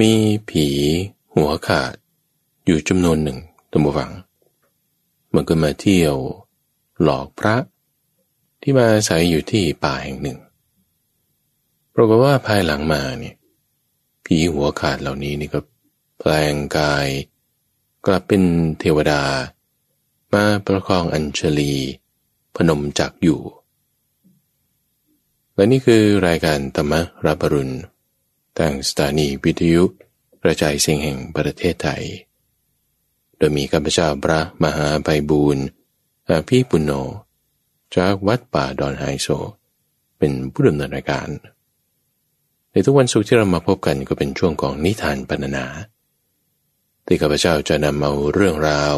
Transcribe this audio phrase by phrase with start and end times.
[0.00, 0.12] มี
[0.50, 0.66] ผี
[1.34, 1.94] หัวขาด
[2.64, 3.38] อยู่จำนวนหนึ่ง
[3.70, 4.10] ตัมบูฟัง
[5.34, 6.16] มันก็มาเที่ยว
[7.02, 7.56] หลอกพระ
[8.60, 10.38] ที่มาอาศัยอยู่ที่ป่าแห่งหนึ่ง
[11.94, 13.36] ปรากฏว่าภายหลังมาเนี่ย
[14.24, 15.60] ผีหัวขาดเหล่านี้นี่ก็
[16.18, 17.08] แปลงกาย
[18.06, 18.42] กลับเป็น
[18.80, 19.22] เทวดา
[20.32, 21.74] มาประคองอัญชลี
[22.56, 23.40] พนมจักอยู่
[25.54, 26.92] และนี่คือรายการธรรม
[27.26, 27.74] รับรุณ
[28.58, 29.82] ทางสถานีวิทยุ
[30.42, 32.04] กระจายเสียงแห่งประเทศไทย
[33.36, 35.64] โดยมีข้าพเจ้าพระมหาไพบูรณ์
[36.28, 36.92] อาภีปุณโญ
[37.96, 39.28] จากวัดป่าดอนไฮโซ
[40.18, 41.28] เป็นผู้ดำเนินรายการ
[42.70, 45.66] ในทุกวันศุกร์ที่เรามาพบกันก็เป็นช่วงของนิทานปรรนา
[47.06, 48.96] ที่ข้าพเจ้าจะนำเอาเรื่องราว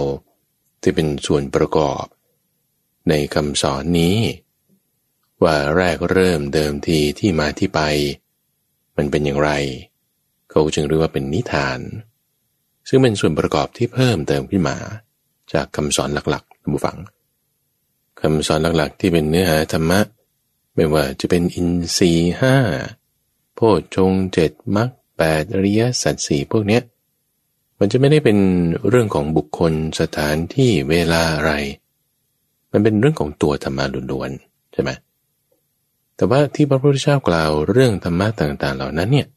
[0.82, 2.05] ที่เป็นส่วนประกอบ
[3.09, 4.18] ในคำสอนนี้
[5.43, 7.80] ว่าแรกเริ่มเดิมทีที่มาที่ไป
[8.97, 9.51] มันเป็นอย่างไร
[10.51, 11.80] เขาจึงเรียกว่าเป็นนิทาน
[12.88, 14.77] ซึ่งเป็นส่วนประกอบที่เพิ่มเติมขึ้นมา
[15.52, 16.96] จากคำสอนหลักๆท่านผู้ฟัง
[18.21, 20.01] คำสอนหลักๆ ที่เป็นเนื้อหาธรรมะ
[20.74, 22.57] ไม่ว่าจะเป็นอินทรีห้า
[23.55, 26.83] โพชฌงเจ็ดมรรคแปดอริยสัจสี่พวกเนี้ย
[27.79, 28.38] มันจะไม่ได้เป็น
[28.88, 31.52] เรื่องของบุคคลสถานที่เวลาอะไร
[32.73, 34.90] มันเป็นเรื่องของตัวธรรมะล้วนๆใช่ไหม
[36.16, 39.29] แต่ว่าที่พระพุทธเจ้ากล่าวเรื่องธรรมะต่างๆ เหล่านั้นเนี่ย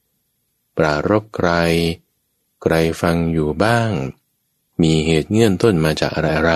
[0.77, 1.49] ปรารบใคร
[2.63, 3.91] ใครฟังอยู่บ้าง
[4.81, 6.53] มีเหตุเงื่อนต้นมาจากอะไรอะไร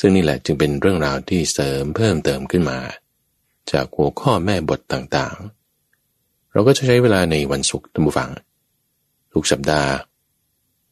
[0.00, 2.78] ซึ่งนี่แหละจึงเป็นเรื่องราวที่เสริมเพิ่มเติมขึ้นมา
[3.72, 8.30] จากหัวข้อแม่บทต่างๆ เราก็จะใช้เวลาในวันศุกร์ตั้งฟัง
[9.32, 9.92] ทุกสัปดาห์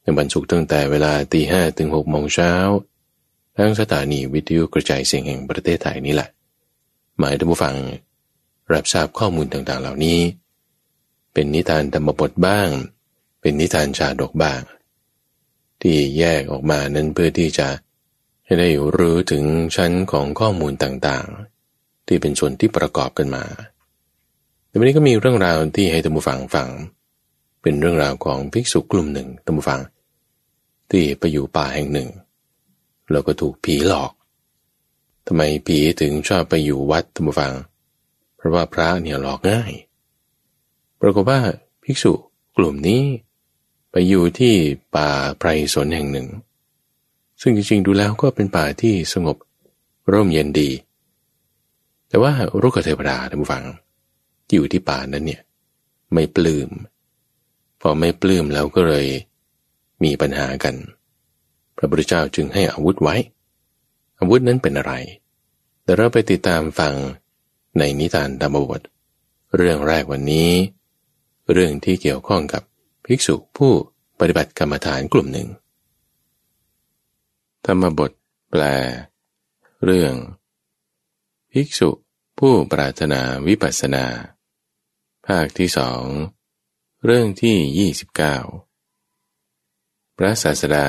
[0.01, 2.53] ในวันศุกร์ตั้งแต่เวลาตีห้ถึงหกโมงเช้า
[3.57, 6.29] ทั้งสถานีวิทยุกระจายเสียงแห่งประเทศไทยนี่แหละ
[7.19, 7.75] หมายถึงผู้ฟัง
[8.73, 10.19] รับทราบข้อมูลต่างๆ เหล่านี้
[11.33, 12.69] เป็นนิทานธรรมบทบ้าง
[13.41, 14.61] เป็นนิทานชาดกบ้าง
[15.81, 17.67] ที่แยกออกมานั้นเพื่อที่จะ
[18.45, 19.43] ให้ได้รู้ถึง
[19.75, 23.43] ชั้นของข้อมูลต่างๆ ที่เป็นส่วนที่ประกอบกันมา
[24.67, 26.69] แต่วันนี้ก็มีเรื่องราวที่ให้ตัมบูฟังฟัง
[27.61, 29.81] เป็นเรื่องราวของภิกษุกลุ่มหนึ่งตัมบูฟัง
[30.91, 32.09] ที่ไปอยู่ป่าแห่งหนึ่ง
[33.11, 34.11] แล้วก็ถูกผีหลอก
[35.27, 37.53] ทำไมผีถึงชอบไปอยู่วัดตัมบูฟัง
[38.35, 39.71] เพราะว่าพระเนี่ยหลอกง่าย
[41.01, 41.39] ปรากฏว่า
[41.83, 42.13] ภิกษุ
[42.57, 43.01] กลุ่มนี้
[43.91, 44.53] ไปอยู่ที่
[44.95, 46.27] ป่าไพรสนแห่งหนึ่ง
[47.41, 49.37] ซึ่งจริงๆดูแล้วก็เป็นป่าที่สงบ
[50.11, 50.69] ร่มเย็นดี
[52.07, 53.63] แต่ว่ารุกขเทวดาท่านผู้ฟัง
[54.53, 55.41] อยู่ที่ป่านั้นเนี่ย
[56.13, 56.69] ไม่ปลืม้ม
[57.81, 59.07] พอไม่ปลื้มแล้วก็เลย
[60.03, 60.75] มีปัญหากัน
[61.77, 63.15] พระพุทธเจ้าจึงให้อาวุธไว้
[64.21, 64.93] อาวุธนั้นเป็นอะไร
[65.83, 66.93] แต่เราไปติดตามฟัง
[67.77, 68.81] ในนิทานธรรมบท
[69.55, 70.51] เรื่องแรกวันนี้
[71.51, 72.63] เรื่องที่เกี่ยวข้องกับ
[73.05, 73.71] ภิกษุผู้
[74.19, 75.47] ปฏิบัติกรรมฐานกลุ่มหนึ่ง
[77.65, 78.11] ธรรมบท
[78.51, 78.63] แปล
[79.85, 80.13] เรื่อง
[81.51, 81.89] ภิกษุ
[82.39, 84.05] ผู้ปรารถนาวิปัสสนา
[85.27, 86.03] ภาคที่สอง
[87.05, 88.37] เรื่องที่ยี่สิบเก้า
[90.17, 90.87] พระศาสดา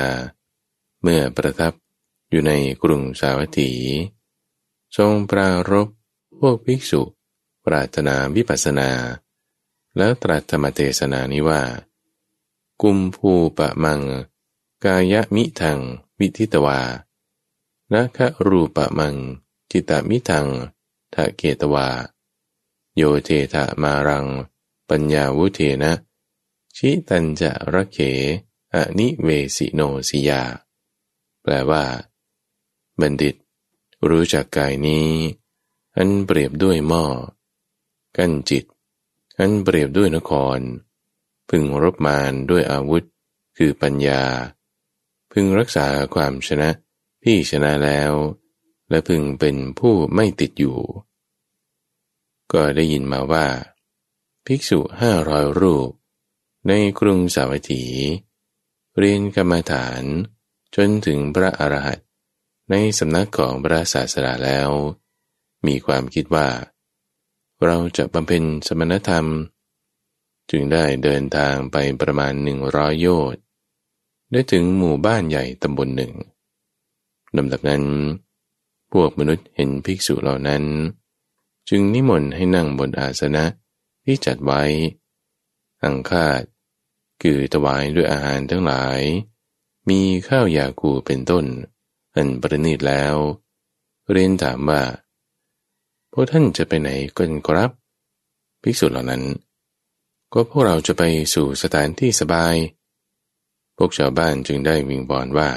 [1.03, 1.73] เมื่อประทับ
[2.33, 3.73] อยู่ในกรุงสาวัตถี
[4.97, 5.89] ทรงปรารบ
[6.39, 7.03] พวกภิกษุ
[7.65, 8.91] ปรารถนาวิปัสสนา
[9.97, 11.63] แล้วตรัสธรรมเทศนานี้ว่า
[12.83, 14.01] กุมภูปะมัง
[14.85, 15.79] กายมิทัง
[16.19, 16.81] วิทิตวา
[17.93, 19.17] นะคะรูปะมัง
[19.71, 20.47] จิตมิทัง
[21.15, 21.89] ทะเกตวา
[22.97, 24.27] โยเทธะมารัง
[24.89, 25.93] ปัญญาวุเทนะ
[26.77, 27.99] ชิตันจะระเข
[28.73, 30.43] อนิเวสิโนสิยา
[31.43, 31.85] แปลว่า
[33.01, 33.35] บัณฑิต
[34.09, 35.11] รู้จักกายนี้
[35.97, 37.05] อันเปรียบด้วยหม้อ
[38.17, 38.65] กั้นจิต
[39.39, 40.59] อันเปรียบด้วยนคร
[41.51, 43.03] พึงรบมารด้วยอาวุธ
[43.57, 44.23] คือปัญญา
[45.33, 46.71] พึงรักษาความชนะ
[47.25, 48.13] ที่ชนะแล้ว
[48.91, 50.79] และพึงเป็นผู้ไม่ติดอยู่
[52.53, 53.47] ก็ได้ยินมาว่า
[54.47, 55.91] ภิกษุห้าร้อยรูป
[56.69, 57.85] ในกรุงสาวัตถี
[58.99, 60.03] เรียนกรรมฐาน
[60.75, 62.01] จนถึงพระอรหันต
[62.71, 64.71] ในสำนักของพระศาสดาแล้ว
[65.67, 66.49] มีความคิดว่า
[67.65, 69.27] เราจะบำเพ็ญสมณธรรม
[70.51, 73.43] จึงได้เดินทางไปประมาณหนึ่งร้อยโยชน์
[74.31, 76.13] ได้ถึงหมู่บ้านใหญ่ตำบลหนึ่ง
[77.37, 77.85] ลำดับนั้น
[78.93, 80.65] พวกมนุษย์เห็นภิกษุเหล่านั้น
[81.69, 83.45] จึงนิมนต์ให้นั่งบนอาสนะ
[84.05, 84.63] ที่จัดไว้
[85.85, 86.43] อังคาด
[87.23, 89.01] คือถวายด้วยอาหารทั้งหลาย
[89.89, 91.45] มีข้าวยาคูเป็นต้น
[92.15, 93.15] อันประณีตแล้ว
[94.11, 94.83] เรียนถามว่า
[96.13, 97.71] พวกท่านจะไปไหนกันครับ
[98.63, 99.23] ภิกษุเหล่านั้น
[100.33, 101.03] ก็พวกเราจะไป
[101.35, 102.55] สู่สถานที่สบาย
[103.77, 105.51] พวกชาวบ้านจึงได้วิงบอนว่า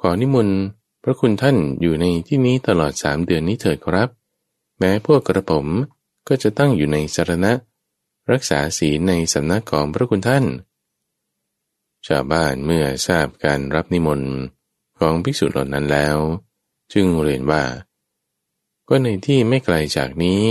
[0.00, 0.58] ขอนิมนต์
[1.02, 4.08] พระคุณท่านอยู่ในที่นี้ตลอดสามเดือนนี้เถิดครับ
[4.78, 5.66] แม้พวกกระผม
[6.28, 7.52] ก็จะตั้งอยู่ในสารณะ
[8.32, 10.44] รักษาศีลในสำนักของพระคุณท่าน
[12.06, 14.32] ชาวบ้านเมื่อทราบการรับนิมนต์
[14.98, 16.16] ของภิกษุเหล่านั้นแล้ว
[16.92, 17.64] จึงเรียนว่า
[18.88, 20.42] ก็ในที่ไม่ไกลจากนี้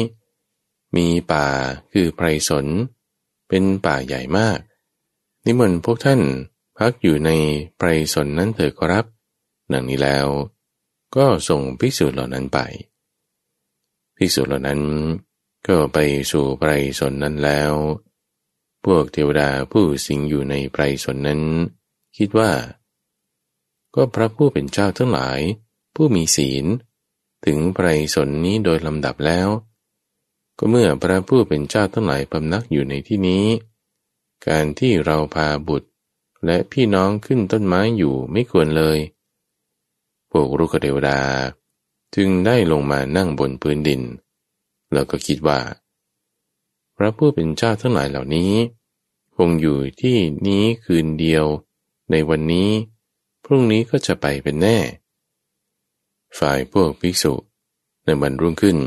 [0.96, 1.48] มีป่า
[1.92, 2.66] คือไพรสน
[3.48, 4.60] เป็นป่าใหญ่มาก
[5.46, 6.22] นิมนต์พวกท่าน
[6.78, 7.32] พักอยู่ใน
[7.78, 9.06] ไพรสนนั้นเถิดครับ
[9.72, 10.28] ดังนี้แล้ว
[11.16, 12.60] ก็ส่งภิกษุเหล่านั้นไป
[14.18, 14.82] ภิกษุเหล่านั้น
[15.68, 15.98] ก็ไป
[16.32, 17.74] สู่ไพรสนนั้นแล้ว
[18.86, 21.42] พวกเทวดาผู้สิงอยู่ในไพรสนนั้น
[22.18, 22.52] คิดว่า
[23.96, 25.40] ก็พระผู้เป็นเจ้าทั้งหลาย
[25.96, 26.66] ผู้มีศีล
[27.46, 29.50] ถึงไพรสนนี้โดยลำดับแล้ว
[30.58, 33.46] ก็เมื่อพระผู้เป็นเจ้าทั้งหลายพำนักอยู่ในที่นี้
[34.48, 35.90] การที่เราพาบุตร
[36.46, 38.98] และพี่น้องขึ้นต้นไม้อยู่ไม่ควรเลย
[40.32, 41.22] พวกรุกเทวดา
[42.16, 44.02] จึงได้ลงมานั่งบนพื้นดิน
[44.94, 45.60] แล้วก็คิดว่า
[46.98, 48.54] พระผู้เป็นเจ้าทั้งหลายเหล่านี้
[49.36, 51.46] คงอยู่ที่นี้คืนเดียว
[52.12, 52.70] ในวันนี้
[53.46, 54.78] พรุ่งนี้ก็จะไปเป็นแน่
[56.40, 57.34] ฝ่ายพวกภิกษุ
[58.06, 58.78] ในวันรุ่งขึ้น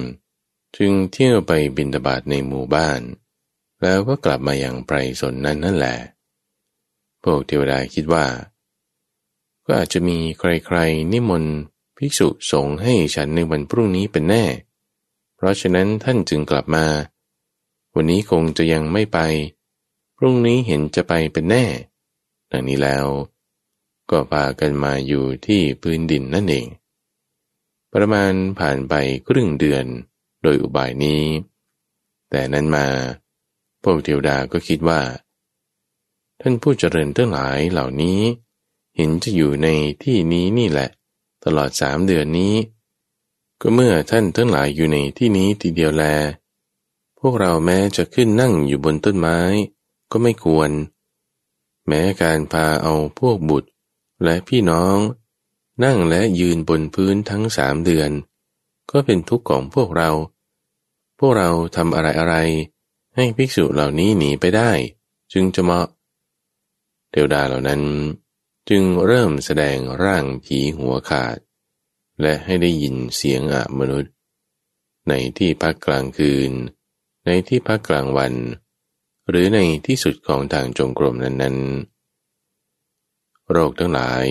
[0.76, 3.00] จึงเที่ยวไปบินตบาตในหมู่บ้าน
[3.82, 5.96] แล้วก็กลับมาอย่างไพรสนนั้นนั่นแหละ
[7.22, 8.26] พวกเทวดาคิดว่า
[9.66, 11.54] ก็อาจจะมีใครๆ นิมนต์
[11.96, 14.44] ภิกษุสงฆ์ให้ฉันในวันพรุ่งนี้เป็นแน่
[15.36, 16.86] เพราะฉะนั้นท่านจึงกลับมา
[17.94, 19.18] วันนี้คงจะยังไม่ไป
[20.16, 21.64] พรุ่งนี้เห็นจะไปเป็นแน่
[22.50, 23.06] ดังนี้แล้ว
[24.10, 26.66] ก็พากันมาอยู่ที่พื้นดินนั่นเอง
[27.92, 28.94] ประมาณผ่านไป
[29.28, 29.86] ครึ่งเดือน
[30.42, 31.24] โดยอุบายนี้
[32.30, 32.86] แต่นั้นมา
[33.82, 35.00] พวกเทวดาก็คิดว่า
[36.40, 38.20] ท่านผู้เจริญทั้งหลายเหล่านี้
[38.96, 39.68] เห็นจะอยู่ใน
[40.02, 40.88] ที่นี้นี่แหละ
[41.44, 42.54] ตลอดสามเดือนนี้
[43.60, 46.04] ก็เมื่อท่านทั้งหลายอยู่ในที่นี้ทีเดียวแล
[47.20, 49.38] พวกเราแม้จะขึ้นนั่งอยู่บนต้นไม้
[50.10, 50.70] ก็ไม่ควร
[51.86, 53.70] แม้การพาเอาพวกบุตร
[54.24, 54.96] และพี่น้อง
[55.84, 58.10] นั่งและยืนบนพื้นทั้งสามเดือน
[58.90, 60.10] ก็เป็นทุกข์ของพวกเรา
[61.18, 62.36] พวกเราทำอะไรอะไร
[63.16, 64.70] ให้ภิกษุเหล่านี้หนีไปได้
[65.32, 65.86] จึงจะเหมาะ
[67.10, 67.82] เทวดาเหล่านั้น
[68.68, 71.36] จึงเริ่มแสดงร่างผีหัวขาด
[72.22, 74.12] และให้ได้ยินเสียงอะมนุษย์
[75.08, 76.52] ในที่พักกลางคืน
[77.26, 78.34] ในที่พักกลางวัน
[79.28, 81.97] หรือในที่สุดของทางจงกรมนั้นๆ
[83.50, 84.26] โรคทั้งหลาย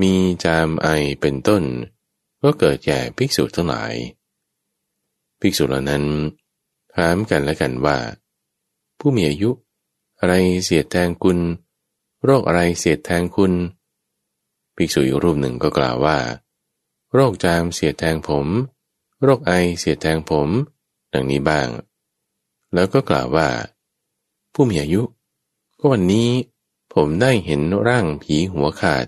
[0.00, 0.12] มี
[0.44, 0.88] จามไอ
[1.20, 1.62] เป็นต้น
[2.42, 3.94] ก็เกิดแก่ภิกษุทั้งหลาย
[5.40, 6.04] ภิกษุเหล่านั้น
[6.94, 7.98] ถามกันและกันว่า
[8.98, 9.50] ผู้มีอายุ
[10.18, 10.34] อะไร
[10.64, 11.38] เสียดแทงคุณ
[12.24, 13.52] โรคอะไรเสียดแทงคุณ
[14.76, 16.18] ภิกษุอีกรูปหนึ่งก็กล่าวว่า
[17.14, 18.46] โรคจามเสียดแทงผม
[19.22, 20.48] โรคไอเสียดแทงผม
[21.12, 21.68] ดังนี้บ้าง
[22.74, 23.48] แล้วก็กล่าวว่า
[24.52, 25.02] ผู้มีอายุ
[25.78, 26.28] ก็วันนี้
[26.94, 29.06] ผมได้เห็นร่างผีหัวขาด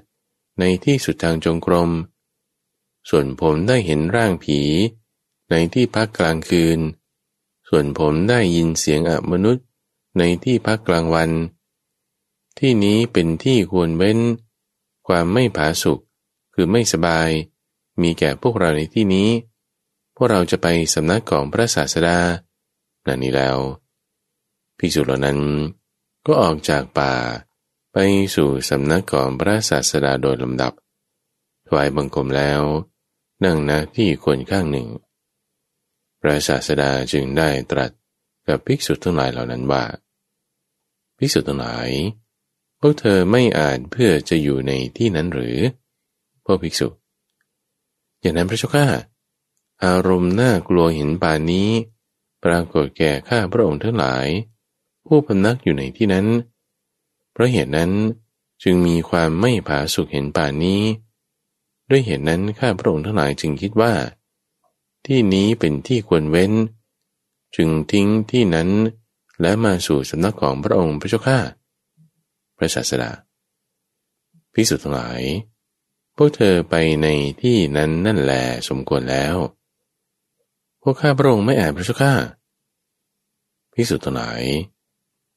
[0.59, 1.91] ในที่สุดทางจงกรม
[3.09, 4.61] ส่วนผมได้เห็นร่างผี
[5.51, 6.79] ในที่พักกลางคืน
[7.69, 9.65] ส่วนผมได้ยินเสียงอมนุษย์
[10.19, 11.31] ในที่พักกลางวัน
[12.59, 14.19] ที่นี้เป็นที่ควรเว้น
[15.07, 15.99] ความไม่ผาสุก
[16.55, 17.31] คือไม่สบาย
[18.03, 19.29] มีแก่พวกเราในที่นี้
[20.17, 22.19] พวกเราจะไปสำนักของพระศาสดา
[23.07, 23.59] นั่นนี้แล้ว
[24.79, 25.39] ภิกษุเหล่านั้น
[26.27, 27.13] ก็ออกจากป่า
[27.97, 28.03] ไป
[28.37, 30.73] สู่สำนักของพระศาสดาโดยลำดับ
[31.67, 32.63] ถวายบังคมแล้ว
[33.45, 34.89] นั่งนาที่คนข้างหนึ่ง
[36.21, 37.91] พระศาสดาจึงได้ตรัส
[38.49, 39.85] กับภิกษุทั้งหลายเหล่านั้นว่า
[41.19, 41.89] ภิกษุทั้งหลาย
[42.81, 45.59] พวกเธอไม่อาจเพื่อจะอยู่ในที่นั้นหรือ
[46.45, 46.89] พวกภิกษุ
[48.21, 48.87] อย่างนั้นพระเจ้าข้า
[49.85, 51.69] อารมณ์น่ากลัวเห็นป่านนี้
[52.45, 54.27] ปรากฏแก่ข้าพระองค์ทั้งหลาย
[55.07, 56.27] ผู้พำนักอยู่ในที่นั้น
[57.35, 57.93] เพราะเหตุนั้น
[58.63, 60.83] จึงมีความไม่ผาสุกเห็นป่านนี้
[61.91, 63.93] ด้วยเหตุนั้นข้าพระองค์ทั้งหลายจึงคิดว่า
[65.07, 66.53] ที่นี้เป็นที่ควรเว้น
[67.57, 68.69] จึงทิ้งที่นั้น
[69.41, 71.39] และมาสู่สำนักของพระองค์พระเจ้าข้า
[72.57, 73.11] พระศาสดา
[74.55, 75.21] พิสุทธิ์ทั้งหลาย
[76.17, 77.07] พวกเธอไปใน
[77.43, 79.37] ที่นั้นนั่นแหละสมควรแล้ว
[80.83, 82.15] พวกข้าพระองค์ไม่แอบพระเจ้าข้า
[83.75, 84.43] พิสุทธิ์หลาย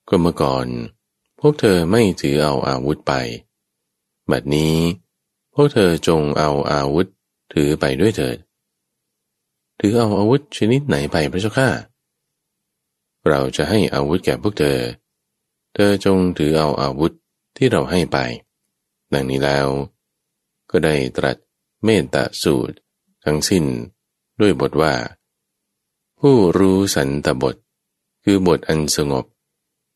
[0.09, 0.67] ก็เมื่อก่อน
[1.39, 3.13] พวกเธอไม่ถือเอาอาวุธไป
[4.31, 4.75] บัดนี้
[5.53, 7.07] พวกเธอจงเอาอาวุธ
[7.53, 8.37] ถือไปด้วยเถิด
[9.79, 11.69] ถือเอาอาวุธชนิดไหนไปพระเจ้าข้า
[13.27, 14.79] เราจะให้อาวุธแก่พวกเธอ
[15.73, 17.11] เธอจงถือเอาอาวุธ
[17.57, 18.17] ที่เราให้ไป
[19.13, 19.67] ดังนี้แล้ว
[20.69, 21.37] ก็ได้ตรัส
[21.83, 22.75] เมตตาสูตร
[23.25, 23.63] ทั้งสิ้น
[24.39, 24.93] ด้วยบทว่า
[26.19, 27.55] ผู้รู้สันตบท
[28.23, 29.25] คือบทอันสงบ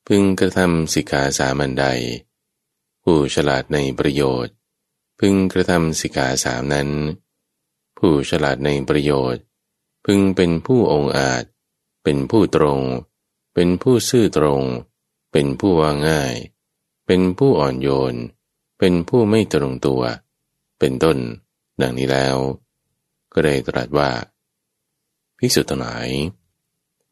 [0.08, 1.86] พึงกระทำสิกขาสามัญใด
[3.04, 4.54] ผู้ฉลาดในประโยชน์
[5.20, 6.90] พึงกระทำสิกขาสามนั้น
[7.98, 9.44] ผู้ฉลาดในประโยชน์
[10.06, 11.44] พึงเป็นผู้องอาจ
[12.04, 12.80] เป็นผู้ตรง
[13.54, 14.64] เป็นผู้ซื่อตรง
[15.32, 16.36] เป็นผู้ว่าง่าย
[17.08, 18.16] เป็นผู้อ่อนโยน
[18.80, 20.02] เป็นผู้ไม่ตรงตัว
[20.80, 21.18] เป็นต้น
[21.82, 22.38] ดังนี้แล้ว
[23.34, 24.10] ก็ได้ตรัสว่า
[25.38, 26.08] ภิกษุทั้งหลาย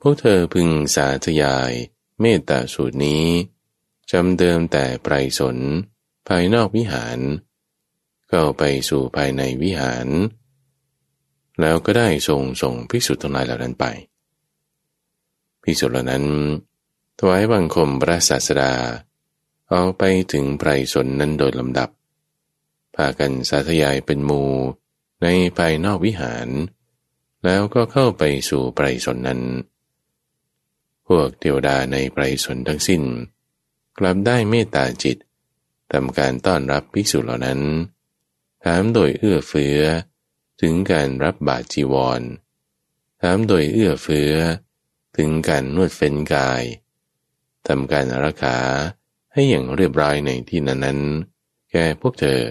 [0.02, 1.72] พวกเธอพึงสาธยาย
[2.22, 3.26] เมตตาสูตรนี้
[4.12, 5.58] จำเดิมแต่ไพรสน
[6.28, 7.20] ภายนอกวิหาร
[8.30, 10.08] เข้าไปสู่ภายในวิหาร
[11.62, 13.86] แล้วก็ได้ส่งส่งภิกษุทั้งหลายเหล่านั้นไป
[15.64, 16.26] ภิกษุเหล่านั้น
[17.20, 18.74] ถวายบังคมพระศาสดา
[19.70, 21.90] เอาไปถึงไพรสนนั้นโดยลำดับ
[22.96, 24.44] พากันสาธยายเป็นมู
[25.22, 26.48] ในภายนอกวิหาร
[27.46, 29.42] แล้วก็เข้าไปสู่ไพรสนนั้น
[31.10, 33.04] พวกเทวดาในไพรสนทั้งสิ้น
[33.98, 35.18] กลับได้เมตตาจิต
[35.92, 37.60] ทำการต้อนรับภิกษุเหล่านั้น
[38.64, 39.80] ถามโดยเอื้อเฟื้อ
[40.62, 42.22] ถึงการรับบาตรจีวร
[43.22, 44.34] ถามโดยเอื้อเฟื้อ
[45.18, 46.64] ถึงการนวดเฟ้นกาย
[47.68, 48.58] ทำการรักษา
[49.34, 52.42] ให้อย่างเรียบร้อยในที่นั้นๆแก่พวกเธอ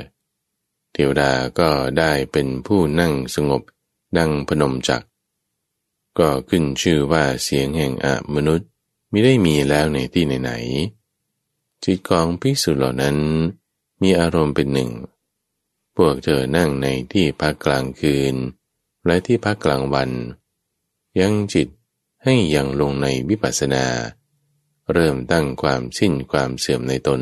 [0.92, 3.62] เทวดาก็ได้เป็นผู้นั่งสงบ
[4.18, 5.02] ดังพนมจัก
[6.18, 8.68] ก็ขึ้นชื่อว่าเสียงแห่งอมนุษย์
[9.10, 13.16] ไมิได้มีแล้วในที่ไหนๆจิตของภิกษุเหล่านั้น
[14.02, 14.90] มีอารมณ์เป็นหนึ่ง
[15.96, 18.34] พวกเธอนั่งในที่พักกลางคืน
[19.06, 20.10] และที่พักกลางวัน
[21.20, 21.68] ยังจิต
[22.24, 23.84] ให้ยังลงในวิปัสสนา
[24.92, 27.20] เริ่มตั้งความสิ้นความเสื่อมในตน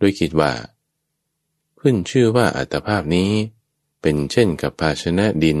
[0.00, 0.52] ด้วยคิดว่า
[1.80, 3.30] ขึ้นชื่อว่าอัตภาพนี้
[4.00, 5.60] เป็นเช่นกับภาชนะดิน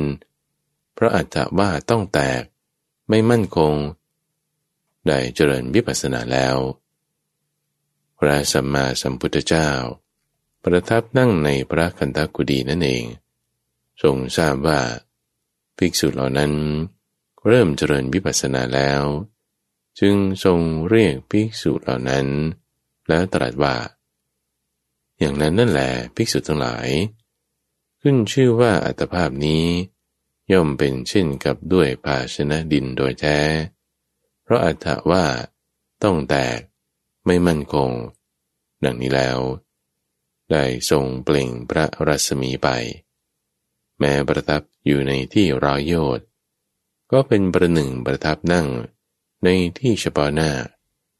[0.94, 2.42] เพราะอาจจะว่าต้องแตก
[3.08, 3.74] ไม่มั่นคง
[5.06, 6.56] ได้เจริญวิปัสสนาแล้ว
[8.18, 9.70] พระสัมมาสัมพุทธเจ้า
[10.62, 13.04] ประทับนั่งในพระคันธกุฎีนั่นเอง
[14.02, 14.80] ทรงทราบว่า
[15.76, 16.52] ภิกษุเหล่านั้น
[17.46, 19.02] เริ่มเจริญวิปัสสนาแล้ว
[20.00, 20.58] จึงทรง
[20.88, 22.26] เรียกภิกษุเหล่านั้น
[23.08, 23.76] แล้วตรัสว่า
[25.18, 26.88] อย่างนั้นนั่นแหละภิกษุทั้งหลาย
[28.00, 29.64] ขึ้นชื่อว่าอัตภาพนี้
[30.52, 33.38] ย่อมเป็นเช่นกับด้วยภาชนะดินโดยแท้
[34.42, 35.24] เพราะอัตถว่า
[36.02, 36.58] ต้องแตก
[37.26, 37.90] ไม่มั่นคง
[38.84, 39.38] ดังนี้แล้ว
[40.50, 42.68] ได้ทรงเปล่งพระรัศมีไป
[43.98, 46.26] แม้ประทับอยู่ในที่ร้อยโยน์
[47.12, 48.68] ก็เป็นประหนึ่งประทับนั่ง
[49.44, 49.48] ใน
[49.78, 50.50] ที่เฉพาะหน้า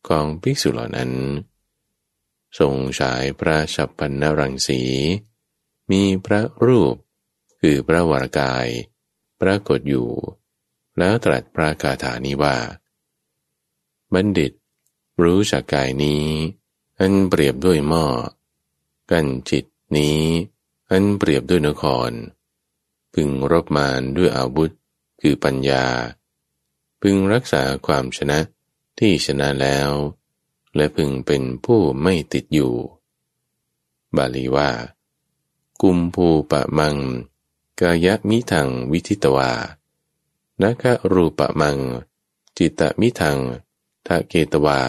[0.09, 1.11] ของภิกษุเหล่านั้น
[2.59, 4.83] ทรงฉายพระฉับพันนรังสี
[5.91, 6.95] มีพระรูป
[7.61, 8.69] คือพระวรากาย
[9.47, 10.09] รากฏอยู่
[10.99, 12.57] แล้วตรัสพระคาถานี้ว่า
[14.15, 14.53] บัณฑิต
[15.23, 16.25] รู้จักกายนี้
[17.01, 18.07] อันเปรียบด้วยหม้อ
[19.11, 19.65] กันจิต
[19.97, 20.21] นี้
[20.91, 22.11] อันเปรียบด้วยนคร
[23.15, 24.71] พึงรบมารด้วยอาวุธ
[25.21, 25.87] คือปัญญา
[27.01, 28.39] พึงรักษาความชนะ
[28.99, 29.91] ที่ชนะแล้ว
[30.77, 32.75] และพึงเป็นผู้ไม่ติดอยู่
[34.17, 34.71] บาลีว่า
[35.83, 36.97] กุมภูปะมัง
[37.81, 39.51] กายมิทังวิทิตวา
[40.63, 41.79] นักรูปะมัง
[42.57, 43.39] จิตมิทัง
[44.07, 44.81] ทะเกตวา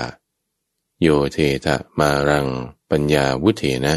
[1.01, 2.47] โยเททะมารัง
[2.89, 3.95] ปัญญาวุเทนะ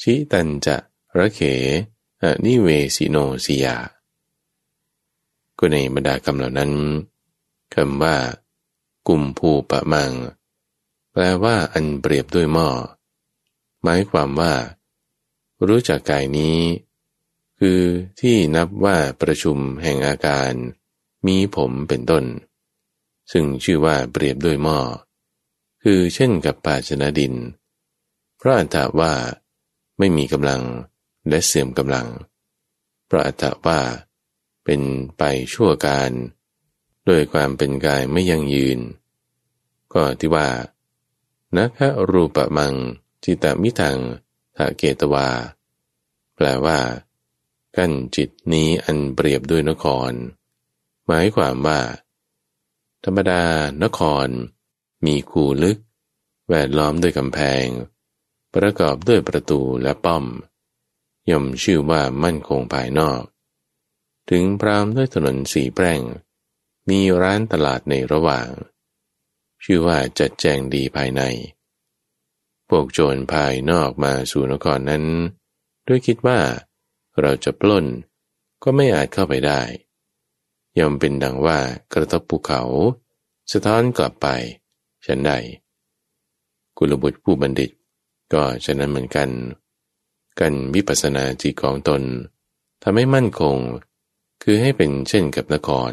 [0.00, 0.76] ชิตันจะ
[1.18, 1.40] ระเข
[2.22, 2.66] อนิเว
[2.96, 3.76] สิโนสิยา
[5.58, 6.72] ก็ในบรรดาคำเหล่านั้น
[7.74, 8.16] คำว่า
[9.08, 10.12] กุมภูปะมัง
[11.12, 12.68] แปลว่าอันเปรียบด้วยหม้อ
[13.82, 14.52] หมายความว่า
[15.66, 16.58] รู้จักกายนี้
[17.60, 17.82] คือ
[18.20, 20.52] ที่นับว่าประชุมแห่งอาการ
[21.26, 22.24] มีผมเป็นต้น
[23.32, 24.78] ซึ่งชื่อว่าเปรียบด้วยหม้อ
[25.82, 27.34] คือเช่นกับภาชนะดิน
[28.36, 29.12] เพราะอัตถว่า
[29.98, 30.62] ไม่มีกำลัง
[31.28, 32.08] และเสื่อมกำลัง
[33.06, 33.80] เพราะอัตถว่า
[34.64, 34.80] เป็น
[35.18, 35.22] ไป
[35.54, 36.10] ชั่วการ
[37.06, 38.78] โดยความเป็นกายไม่ยั่งยืน
[39.94, 40.48] ก็ที่ว่า
[41.56, 41.70] นัก
[42.10, 42.74] รูปมัง
[43.24, 43.98] จิตมิทัง
[44.56, 45.28] ทะเกตวา
[46.34, 46.78] แปลว่า
[47.76, 50.12] กั้นจิตนี้อันเปรียบด้วยนคร
[51.06, 51.80] หมายความว่า
[53.04, 53.44] ธรรมดา
[53.82, 54.28] นคร
[55.06, 55.78] มีคูลึก
[56.48, 57.66] แวดล้อมด้วยกำแพง
[58.54, 60.24] ประกอบด้วยประตูและป้อม
[61.30, 63.22] ย่อมชื่อว่ามั่นคงภายนอก
[64.30, 66.00] ถึงพรามด้วยถนนสีแปร่ง
[66.88, 68.48] มีร้านตลาดในระหว่าง
[69.64, 71.22] ชื่อว่าจัดแจงดีภายใน
[72.68, 75.04] พวกโจรภายนอกมาสู่นครนั้น
[75.86, 76.38] ด้วยคิดว่า
[77.22, 77.86] เราจะปล้น
[78.62, 79.62] ก็ไม่อาจเข้าไปได้
[80.78, 81.58] ย่อมเป็นดังว่า
[81.92, 82.62] กระทบภูเขา
[83.52, 84.28] สะท้อนกลับไป
[85.06, 85.32] ฉันใด
[86.78, 87.70] กุลบุตรผู้บัณฑิต
[88.32, 89.30] ก็ฉะนั้นเหมือนกัน
[90.40, 92.02] กันวิปัสนาจิตของตน
[92.82, 93.56] ทำให้มั่นคง
[94.42, 95.92] คือให้เป็นเช่นกับนคร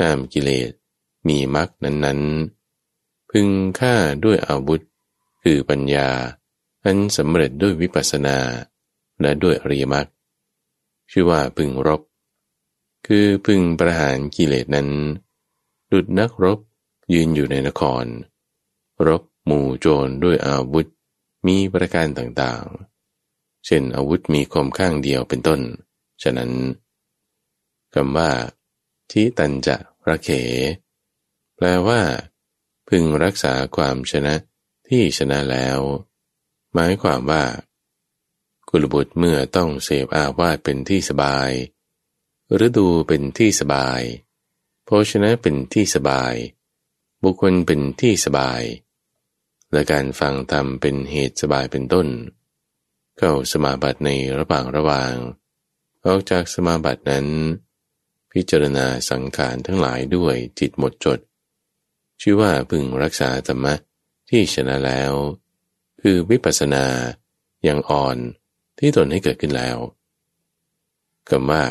[0.00, 0.70] ห้ามกิเลส
[1.28, 3.94] มีมรรคนั้นๆ พึงฆ่า
[4.24, 4.80] ด้วยอาวุธ
[5.42, 6.08] คือปัญญา
[6.84, 8.38] อันสำเร็จด้วยวิปัสนา
[9.20, 10.06] และด้วยอริยมรรค
[11.10, 12.00] ชื่อว่าพึงรบ
[13.06, 14.88] คือพึงประหารกิเลสนั้น
[15.92, 16.58] ดุดนักรบ
[17.12, 18.04] ยืนอยู่ในนคร
[19.06, 20.86] รบหมู่โจรด้วยอาวุธ
[21.46, 25.60] มีประการต่างๆ เช่นอาวุธมีคมข้างเดียวเป็นต้น
[26.22, 26.50] ฉะนั้น
[27.94, 28.30] คำว่า
[29.10, 29.76] ที่ตันจะ
[30.08, 30.30] ระเข
[31.56, 32.00] แปลว่า
[32.88, 34.34] พึงรักษาความชนะ
[34.88, 35.78] ที่ชนะแล้ว
[36.74, 37.42] หมายความว่า
[38.70, 41.50] กุลบุตรเมื่อต้องเสพอาวาสเป็นที่สบาย
[42.66, 44.02] ฤดูเป็นที่สบาย
[44.84, 46.34] โภชนะเป็นที่สบาย
[47.22, 48.62] บุคคลเป็นที่สบาย
[49.72, 52.08] และการฟังธรรมเป็นเหตุสบายเป็นต้น
[53.18, 55.14] เข้าสมาบัติในระหว่างระหว่าง
[56.04, 57.26] ออกจากสมาบัตินั้น
[58.32, 61.18] พิจารณาสังขารทั้งหลายด้วยจิตหมดจด
[62.20, 63.74] ชื่อว่าพึงรักษาธรรมะ
[64.28, 65.12] ที่ชนะแล้ว
[66.00, 66.86] คือวิปัสสนา
[67.64, 68.18] อย่างอ่อน
[68.80, 69.78] ที่ตนให้เกิดขึ้นแล้ว
[71.28, 71.64] คำว่า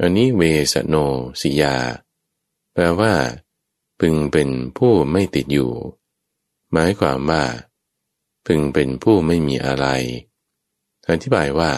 [0.00, 0.42] อันนี้เว
[0.72, 0.94] สโน
[1.40, 1.76] สิยา
[2.72, 3.14] แปลว่า
[4.00, 5.72] พึงเป็นผู้ไม่ติดอยู่
[6.72, 7.44] หมายความว่า
[8.46, 9.86] พึงเป็นผู้ไม่มีอะไร
[11.08, 11.72] อธิบายว่า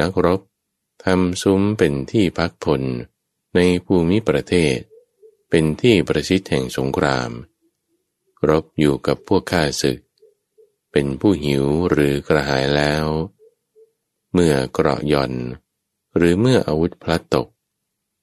[0.00, 0.40] นักรบ
[1.04, 2.82] ทำซุ้มเป็นที่พักพล
[3.54, 4.76] ในภูมิประเทศ
[5.50, 7.30] เป็นที่ประชิดแห่งสงคราม
[8.48, 9.98] รบอยู่กับพวกข้าศึก
[10.98, 13.06] เป็นผู้หิวหรือกระหายแล้ว
[14.32, 15.32] เมื่อเกราะย่อน
[16.16, 17.48] หรือเมื่ออาวุธพลัดตก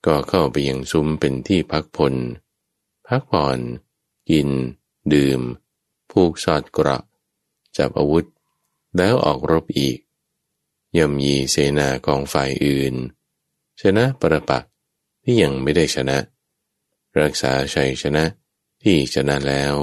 [0.05, 2.13] ก็เข้าไปยังซุ้มเป็นที่พักพล
[3.07, 3.59] พักผ่อน
[4.29, 4.49] กิน
[5.13, 5.41] ดื่ม
[6.11, 7.03] ผูกสอดเกราะ
[7.77, 8.25] จับอาวุธ
[8.97, 9.97] แล้วออกรบอีก
[10.97, 12.93] ย่ำยีเสนาของฝ่ายอื่น
[13.81, 14.63] ชนะประปัก
[15.23, 16.17] ที่ยังไม่ได้ชนะ
[17.21, 18.23] รักษาชัยชนะ
[18.83, 19.75] ที่ชนะแล้ว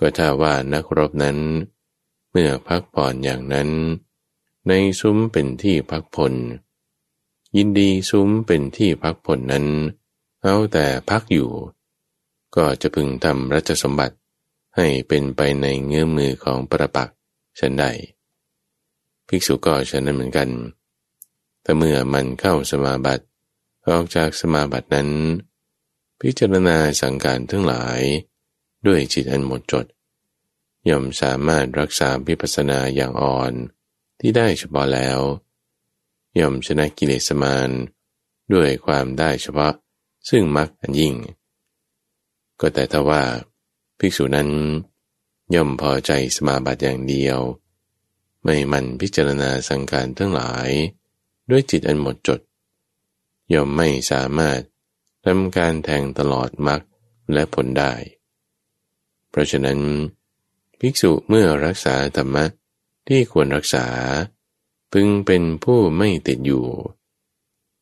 [0.00, 1.38] ก็ถ้าว่านักรบนั้น
[2.36, 3.70] เมื่อพักผ่อนอย่างนั้น
[4.68, 6.34] ในซุ้มเป็นที่พักผ่อน
[7.56, 9.66] ยินดีซุ้มเป็นที่พักผ่อนนั้น
[10.42, 11.50] เอาแต่พักอยู่
[12.56, 14.16] ก็จะพึงทำรัชสมบัติ
[14.76, 17.10] ให้เป็นไปในเงื้อมือของประปัก
[17.58, 17.84] ฉันใด
[19.28, 20.50] ภิกษุก็ฉันนั้นเหมือนกัน
[21.62, 23.24] แต่เมื่อมันเข้าสมาบัติ
[23.88, 25.08] ออกจากสมาบัตินั้น
[26.20, 28.00] พิจารณาสังการทั้งหลาย
[28.86, 29.86] ด้วยจิตอันหมดจด
[30.88, 33.52] ย่อมสามารถรักษาวิปัสสนาอย่างอ่อน
[34.20, 35.20] ที่ได้เฉพาะแล้ว
[36.40, 37.70] ย่อมชนะกิเลสมาน
[38.52, 39.74] ด้วยความได้เฉพาะ
[40.28, 41.14] ซึ่งมักอันยิ่ง
[42.60, 43.22] ก็แต่ถ้าว่า
[43.98, 44.50] ภิกษุนั้น
[45.54, 47.38] ย่อมพอใจสมาบัติอย่างเดียว
[48.42, 50.68] ไม่มันพิจารณาสังการทั้งหลาย
[51.50, 52.40] ด้วยจิตอันหมดจด
[53.52, 54.60] ย่อมไม่สามารถ
[55.24, 56.80] ทำการแทงตลอดมรรค
[57.32, 57.92] และผลได้
[59.30, 59.78] เพราะฉะนั้น
[60.80, 62.44] ภิกษุเมื่อรักษาธรรมะ
[63.08, 63.86] ที่ควรรักษา
[64.92, 66.66] พึงเป็นผู้ไม่ติดอยู่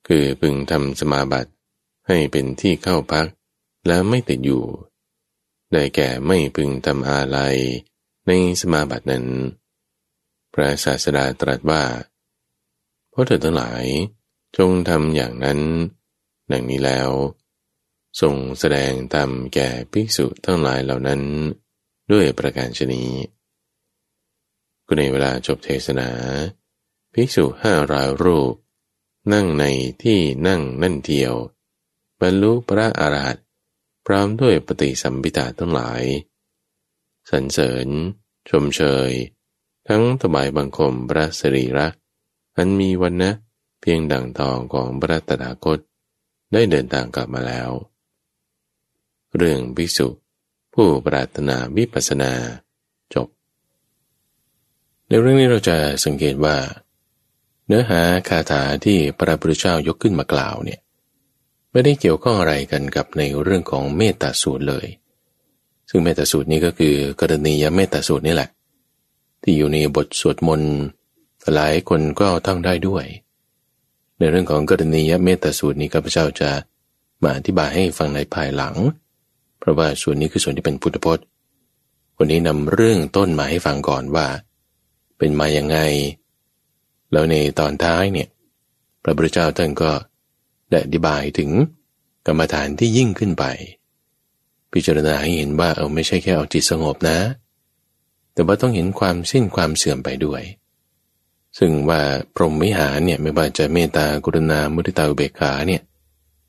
[0.09, 1.51] คือพึงทำสมาบัติ
[2.09, 3.29] ให้เป็นที่เข้าพัก
[3.87, 4.65] แล้วไม่ติดอยู่
[5.73, 7.39] ได้แก่ไม่พึงทำอะไร
[8.27, 9.27] ในสมาบัตินั้น
[10.53, 11.83] พระศาสดาตรัสว่า
[13.11, 13.85] เพราะเธอทั้งหลาย
[14.57, 15.61] จงทำอย่างนั้น
[16.51, 17.11] ดังนี้แล้ว
[18.21, 21.23] ทรงแสดงตามแก่ภิกษุทั้งหลายเหล่านั้น
[22.13, 23.05] ด้วยประการชนี
[24.87, 26.09] ก็ในเวลาจบเทศนา
[27.13, 28.55] ภิกษุห้ารายรูป
[29.33, 29.65] นั่งใน
[30.03, 31.35] ที่นั่งนั่นเทียว
[32.21, 33.45] บรรลุพระอรหันต์
[34.07, 36.03] พร้อมด้วยปฏิสัมพิทาทั้งหลาย
[37.31, 37.89] สรรเสริญ
[38.49, 39.11] ชมเชย
[39.89, 41.89] ทั้งถวายบังคมพระสรีระ
[42.57, 43.31] อันมีวันนะ
[43.81, 45.79] เพียงดั่งทองของพระตถาคต
[46.53, 47.71] ได้เดินทางกลับมาแล้ว
[49.37, 50.09] เรื่องภิกษุ
[50.75, 52.33] ผู้ปรารถนาวิปัสนา
[53.15, 53.29] จบ
[55.09, 56.57] ในเรื่องนี้เราจะสังเกตว่า
[57.67, 60.81] เนื้อหาคาถาที่พระพุทธเจ้ายกขึ้นมากล่าวเนี่ย
[61.73, 64.87] ไม่ได้เกี่ยวข้องอะไรกันกับในเรื่องของเมตตาสูตรเลย
[65.89, 68.51] ซึ่งเมตตาสูตรนี้ก็คือกรณียเมตตาสูตรนี่แหละ
[69.43, 70.73] ที่อยู่ในบทสวดมนต์
[71.55, 73.05] หลายคนก็ท่องได้ด้วย
[74.19, 76.51] ในเรื่องของกรณียเมตตาสูตรนี้ข้าพเจ้าจะ
[77.23, 78.75] มาอธิบายให้ฟังในภายหลัง
[79.63, 81.25] เพราะว่าส่วนนี้คือส่วนที่เป็นพุทธพจน์
[82.19, 84.27] วันนี้นำเรื่องต้นมาให้ฟังก่อนว่า
[85.19, 85.79] เป็นมาอย่างไง
[87.13, 88.29] แล้วในตอนท้ายเนี่ย
[89.03, 89.91] พระพุทธเจ้าท่านก็
[90.71, 91.51] ได้อธิบายถึง
[92.27, 93.45] กรรมฐานที่ยิ่งขึ้นไป
[94.73, 97.19] พิจารณาให้เห็นว่าเอาไม่ใช่แค่เอาจิตสงบนะ
[98.33, 100.43] แต่ว่าต้องเห็นความสิ้นความเสื่อมไปด้วย
[101.59, 102.01] ซึ่งว่า
[102.35, 105.83] พรหมวิหารเนี่ยไม่ว่าจะเมตตากรุณามุทิตาอุเบกขาเนี่ย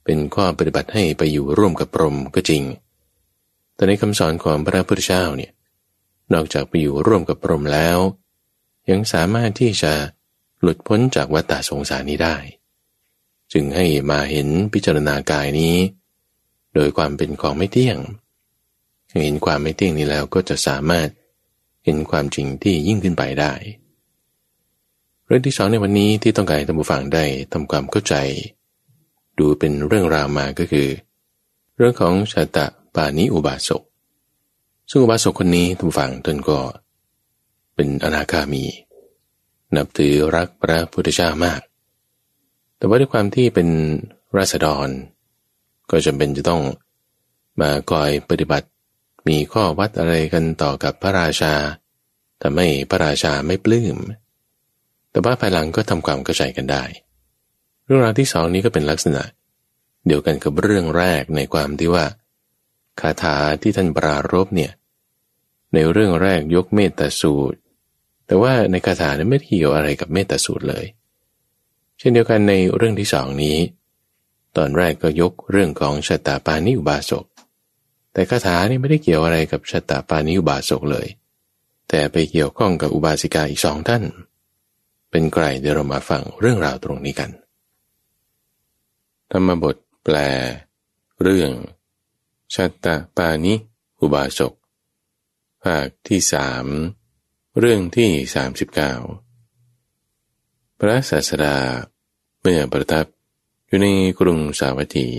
[0.04, 2.63] เป็นข้อปฏิบัติให้ไปอยู่ร่วมกับพรหมก็จริง
[3.84, 5.52] แต่ในคำสอนของพระพุทธเจ้าเนี่ย
[6.34, 7.98] นอกจากไปอยู่ร่วมกับพรหมแล้ว
[8.89, 9.93] ยังสามารถที่จะ
[10.62, 12.36] หลุดพ้นจากวัฏฏะสงสารนี้ได้
[13.54, 15.76] จึงให้มาเห็นพิจารณากายนี้
[16.74, 17.98] โดยความเป็นของไม่เที่ยง
[19.24, 21.08] เห็นความไม่เที่ยงนี้แล้วก็จะสามารถ
[21.86, 23.54] เห็นความจริงที่ยิ่งขึ้นไปได้
[25.26, 28.15] เรื่องที่สองในวันนี้ที่ต้องการให้ท่านผู้ฟังได้ทำความเข้าใจ
[29.39, 30.88] ดูเป็นเรื่องราวมาก็คือ
[31.78, 33.84] เรื่องของชาตะ ปานิอุบาสก
[34.89, 36.60] ซึ่งอุบาสกคนนี้ทุกฝั่งตนก็
[37.75, 38.63] เป็นอนาคามี
[39.75, 41.62] นับถือรักพระพุทธเจ้ามาก
[42.77, 43.69] แต่ว่าด้วยความที่เป็น
[44.38, 44.88] ราษฎร
[45.89, 46.62] ก็จำเป็นจะต้อง
[47.62, 48.67] มาคอยปฏิบัติ
[49.27, 51.53] มีข้อวัดอะไรกันต่อกับพระราชา
[52.41, 53.97] ทำให้พระราชาไม่ปลื้ม
[55.12, 56.84] แต่ว่าภายหลังก็ทำความเข้าใจกันได้
[57.86, 59.23] เรื่องราวที่สองนี้ก็เป็นลักษณะ
[60.08, 62.06] เดียวกันกับเรื่องแรกในความที่ว่า
[63.01, 64.71] คาถาที่ท่านปรารบเนี่ย
[65.73, 67.58] ในเรื่องแรกยกเมตตาสูตร
[68.25, 70.86] แต่ว่าในคาถานั้นไม่เกี่ยวอะไรกับเมตตาสูตรเลย
[71.97, 73.58] เช่นเดียวกันในเรื่องที่สองนี้
[74.58, 77.25] ตอนแรกก็ยกเรื่องของชะตาปานิอุบาสก
[78.13, 81.08] แต่คาถานี่ไม่ได้เกี่ยวอะไรกับชะตาปานิอุบาสกเลย
[81.89, 84.03] แต่ไปเกี่ยวข้องกับอุบาสิกาอีกสองท่าน
[85.12, 87.32] เป็นไกลเดี๋ยวเรามาฟังเรื่องราวตรงนี้กัน
[89.32, 90.15] ธรรมบทแปล
[91.23, 91.51] เรื่อง
[92.53, 92.87] ชัตต
[93.17, 93.53] ปานิ
[93.99, 94.53] อุบาสก
[95.63, 96.65] ภาคที่สาม
[97.59, 98.93] เรื่องที่สามสิบเก้า
[100.79, 101.57] พระศาสดา
[102.41, 103.05] เมื่อประทับ
[103.67, 103.87] อยู่ใน
[104.19, 105.09] กรุงสาวัตถี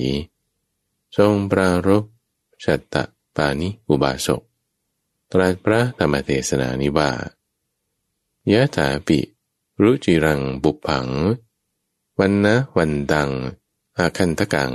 [1.17, 2.05] ทรงปรารบ
[2.65, 2.95] ชัตต
[3.37, 4.43] ปานิอุบาสก
[5.33, 7.11] ตรัสพระธรรมเทศนานิว่า
[8.53, 9.19] ยะถาปิ
[9.83, 11.09] รุจิรังบุปผัง
[12.19, 13.31] วันนะวันดัง
[13.99, 14.73] อาคันทกัง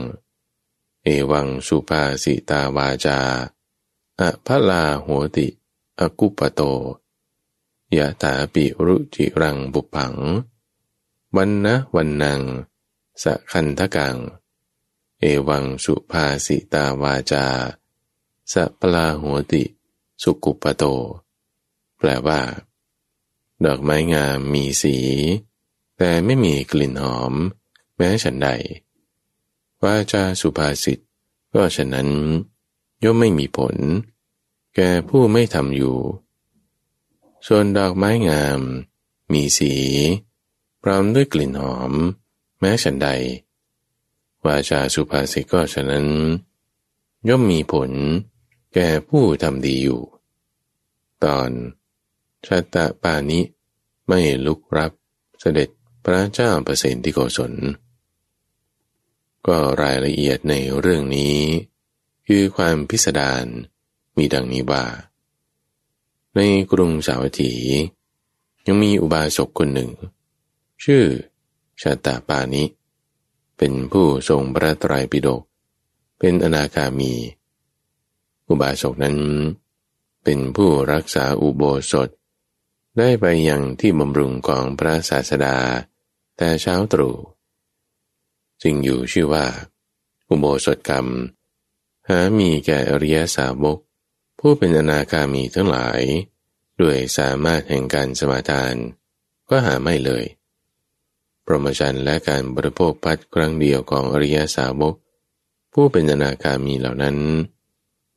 [1.04, 3.20] เอวังสุภาสิตาวาจา
[4.20, 5.48] อะพะลาหัวติ
[6.00, 6.62] อกุปโต
[7.98, 10.16] ยะตาปิรุจิรังบุปัง
[11.36, 12.42] วันนะวันนัง
[13.24, 14.18] สะคันทกัง
[15.20, 17.46] เอวังสุภาสิตาวาจา
[18.52, 19.64] สะพลาหัวติ
[20.24, 20.84] สุกุปโต
[21.98, 22.42] แปลว่า
[23.66, 24.98] ดอกไม้งามมีสี
[25.98, 27.34] แต่ไม่มีกลิ่นหอม
[27.96, 28.50] แม้ฉันใด
[29.84, 31.00] วาจาสุภาษิต
[31.54, 32.10] ก็ฉะนั้น
[33.04, 33.76] ย่อมไม่มีผล
[34.76, 35.98] แก่ผู้ไม่ทำอยู่
[37.48, 38.62] ส่วนดอกไม้งาม
[39.34, 39.74] มีสี
[40.82, 41.94] พร้อมด้วยกลิ่นหอม
[42.60, 43.08] แม้ฉันใด
[44.46, 46.06] วาจาสุภาษิตก็ฉะนั้น
[47.28, 47.92] ย่อมมีผล
[48.74, 50.02] แก่ผู้ทำดีอยู่
[51.24, 51.50] ตอน
[52.46, 53.40] ชาตะปานิ
[54.08, 54.92] ไม่ลุกรับ
[55.40, 55.70] เสด็จ
[56.06, 57.54] พระเจ้าประสิทธิโกศล
[59.48, 61.38] ก็รายละเอียดในเรื่องนี้
[62.28, 63.46] คือความพิสดาร
[64.18, 64.86] มีดังนี้ว่า
[66.36, 66.40] ใน
[66.72, 67.54] กรุงสาวัตถี
[68.66, 69.92] ยังมีอุบาสกคนหนึ่ง
[70.84, 71.04] ชื่อ
[71.82, 72.64] ชาตาปานิ
[73.58, 75.42] เป็นผู้ทรงพระตรปิฎก
[76.20, 77.14] เป็นอนาคามี
[78.48, 79.18] อุบาสกนั้น
[80.24, 82.10] เป็นผู้รักษาอุโบสถ
[82.98, 85.58] ได้ไปยังที่บำรุงของพระศาสดา
[86.38, 87.16] แต่เช้าตรู่
[88.62, 89.46] จึงอยู่ชื่อว่า
[90.30, 91.08] อุโบสถกรรม
[92.10, 93.78] หามีแก่อริยสาวก
[94.40, 96.02] ผู้เป็นอนาคามีทั้งหลาย
[96.82, 98.76] ด้วยสามารถแห่งการสมาทาน
[99.50, 100.24] ก็หาไม่เลย
[101.46, 104.96] ปรมจันและการบริโภคพัดครั้งเดียวของอริยสาวก
[105.74, 107.18] ผู้เป็นอนาคามีเหล่านั้น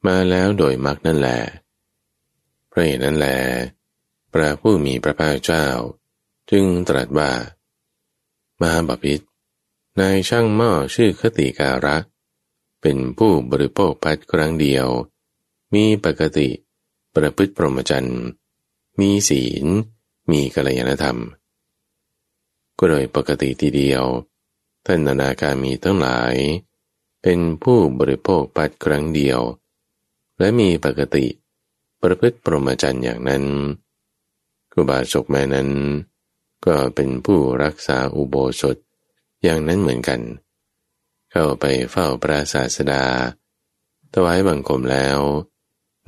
[0.06, 1.40] มาแล้วโดยมักนั่นแหละ
[2.70, 3.38] พระเหตุนั้นแหละ
[4.32, 5.66] พระผู้มีพระภาคเจ้า
[6.50, 7.30] จึงตรัสว่า
[8.60, 9.20] มหาบพิษ
[10.00, 11.96] นายช่างหม้อชื่อคติการะ
[12.80, 14.86] เป็นผู้บริโภคพัดครั้งเดียว
[15.74, 16.48] มีปกติ
[17.14, 18.20] ประพฤติปรมจันท์
[19.00, 19.66] มีศีล
[20.30, 21.18] มีกัลยาณธรรม
[22.78, 24.04] ก็โดยปกติทีเดียว
[24.86, 26.34] ท่านนาการมีทั้งหลาย
[27.22, 29.40] เป็นผู้บริโภคพัดครั้งเดียว
[30.38, 31.26] และมีปกติ
[32.02, 33.44] ประพฤติปรมจันท์อย่างนั้น
[34.72, 35.70] กุบาศกแม่นั้น
[36.66, 38.76] ก็เป็นผู้รักษาอุโบสถ
[39.42, 40.20] อย่างนั้นเหมือนกัน
[41.30, 43.04] เข้าไปเฝ้าพระศาสดา
[44.12, 45.18] ถวายบังคมแล้ว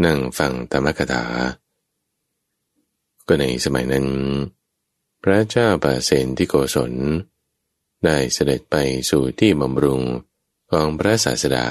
[0.04, 1.24] นั่งฟังธรรมกถา
[3.26, 4.06] ก็ในสมัยนั้น
[5.22, 6.92] พระเจ้าปเสนที่โกศล
[8.04, 8.76] ได้เสด็จไป
[9.10, 10.02] สู่ที่บำรุง
[10.70, 11.66] ของพระศาสดา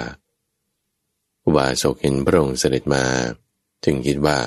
[1.43, 3.06] อุบาสกเห็นพระองค์เสด็จมา
[3.84, 4.39] จึงคิดว่า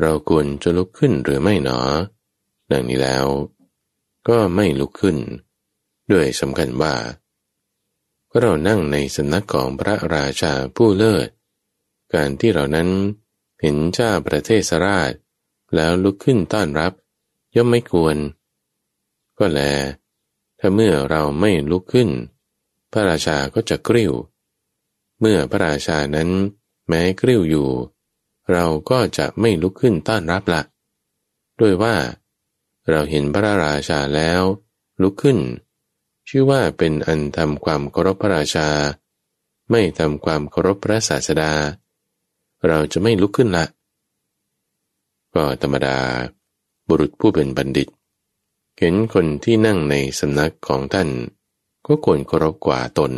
[0.00, 1.80] เราควรจะลุกขึ้นหรือไม่หนอ
[2.70, 3.26] ดังนี้แล้ว
[4.28, 5.16] ก็ไม่ลุกขึ้น
[6.12, 6.94] ด้วยสำคัญว่า
[8.38, 11.28] เรานั่งในสำนักของพระราชาผู้เลิศ
[12.14, 12.88] การที่เรานั้น
[13.60, 15.12] เห็นเจ้าประเทศสราช
[15.74, 16.92] แล้วลุกขึ้นต้อนรับ
[17.56, 18.16] ย่อมไม่ควร
[19.38, 19.60] ก็แล
[20.58, 22.08] ถ้าเมื่อเราไม่ลุกขึ้น
[22.92, 24.12] พระราชาก็จะกริ้ว
[25.20, 26.30] เมื่อพระราชานั้น
[26.88, 27.68] แม้กริ้วอยู่
[28.52, 30.62] เราก็จะไม่ลุกขึ้นต้อนรับละ
[31.60, 31.96] ด้วยว่า
[32.90, 34.42] เราเห็นพระราชาแล้ว
[35.02, 35.38] ลุกขึ้น
[36.30, 38.68] ชื่อว่าเป็นอันทำความเคารพพระราชา
[39.70, 41.52] ไม่ทำความเคารพพระศาสดา
[42.66, 43.64] เราจะไม่ลุกขึ้นละ
[45.34, 45.98] ก็ธรรมดา
[46.88, 47.88] บุรุษผู้เป็นบัณฑิต
[48.78, 51.08] เห็นคนที่นั่งในสำนักของท่าน
[51.86, 53.12] ก็ควรเคารพกว่าตน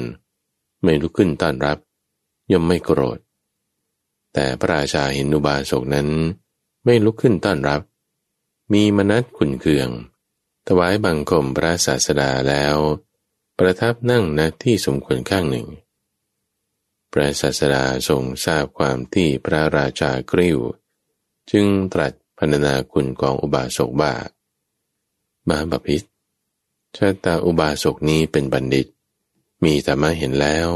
[0.83, 1.79] ไม่ลุกขึ้นต้อนรับ
[2.53, 3.19] ย่อมไม่โกรธ
[4.33, 6.09] แต่พระราชาเห็นอุบาสกนั้น
[6.85, 7.81] ไม่ลุกขึ้นต้อนรับ
[8.73, 9.89] มีมนัสขุนเคือง
[10.73, 12.77] ถวายบังคมพระศาสดาแล้ว
[13.59, 15.69] ประทับนั่งณที่สมควรข้างหนึ่ง
[17.13, 20.59] พระศาสดาทรงทราบความที่พระราชากริ้ว
[21.51, 24.15] จึงตรัสพรรณนาคุณของอุบาสกว่า
[25.49, 26.03] มาบพิษ
[26.97, 28.87] ชาตาอุบาสกนี้เป็นบัณฑิต
[29.65, 30.69] มีธรรมะเห็นแล้ว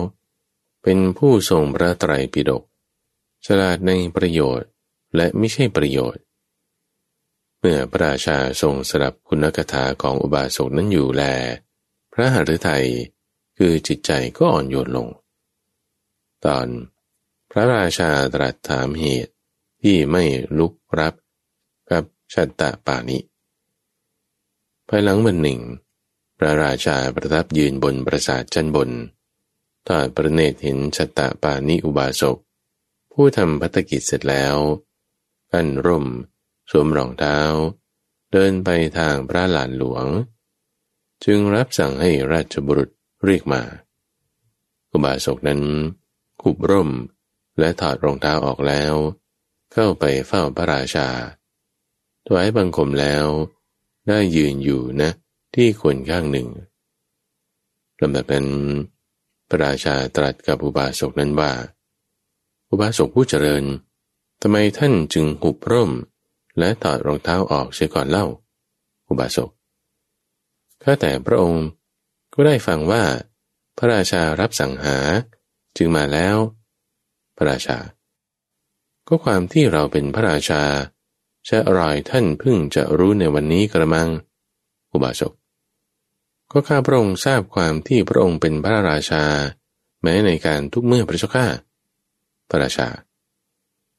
[0.82, 2.62] เป็นผู้ทรงพระไตรปิฎก
[3.46, 4.68] ฉลาดในประโยชน์
[5.16, 6.22] และไม่ใช่ประโยชน์
[7.66, 11.22] เมื่อพระราชาทรงสดับคุณกถาของอุบาสกนั้นอยู่แล
[12.12, 12.86] พระหฤทัย
[13.56, 15.08] คือจิตใจก็อ่อนโยนลง
[16.44, 16.66] ตอน
[17.50, 19.32] พระราชาตรัสถามเหตุ
[19.82, 20.24] ที่ไม่
[20.58, 21.14] ลุกรับ
[21.90, 23.18] กับชัตตะปานิ
[24.88, 25.60] ภายหลังวันหนึ่ง
[26.38, 28.90] พระราชาประทับยืนบนปราสาทชั้นบน
[29.86, 32.36] ทอดประเนตรเห็นชัตตะปานิอุบาสก
[33.12, 34.56] ผู้ทำพัฒกิจเสร็จแล้ว
[35.52, 36.06] อันร่ม
[36.70, 37.38] สวมรองเท้า
[38.32, 40.06] เดินไปทางพระลานหลวง
[41.24, 42.90] จึงรับสั่งให้ราชบุรุษ
[43.24, 43.62] เรียกมา
[44.92, 45.62] อุบาสกนั้น
[46.42, 46.90] ขุบร่ม
[47.58, 48.94] และถอดรองเท้าออกแล้ว
[49.72, 51.08] เข้าไปเฝ้าพระราชา
[52.26, 53.26] ถวายบังคมแล้ว
[54.08, 55.10] ได้ยืนอยู่นะ
[55.54, 56.48] ที่ควรข้างหนึ่ง
[58.00, 58.48] ลำดับนั้น
[59.48, 61.52] พระราชาตรัสกับอุบาสกนั้นว่า
[62.70, 63.64] อุบาสกผู้เจริญ
[64.42, 65.90] ทำไมท่านจึงหุบร่ม
[66.58, 68.26] และถอดรองเท้าออกเสียก่อนเล่า
[69.08, 69.50] อุบาสก
[70.82, 71.66] ข้าแต่พระองค์
[72.34, 73.02] ก็ได้ฟังว่า
[73.78, 74.96] พระราชารับสั่งหา
[75.76, 76.36] จึงมาแล้ว
[77.36, 77.78] พระราชา
[79.08, 80.62] ก็ความที่เราเป็นพระราชา
[81.48, 84.08] จะอร่อยท่านพึ่งจะรู้ในวันนี้กระมัง
[84.92, 85.32] อุบาสก
[86.50, 89.24] ก็ข้าพระองค์ทราบความที่พระองค์เป็นพระราชา
[90.02, 91.46] แม้ในการทุกเมื่อพระเจ้าข้า
[92.50, 92.88] พระราชา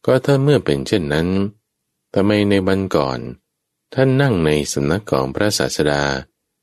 [0.06, 1.28] ก็ถ้าเมื่อเป็นเช่นนั้น
[2.18, 3.20] ทำไมในวันก่อน
[3.94, 6.04] ท่านนั่งในสำนักของพระศาสดา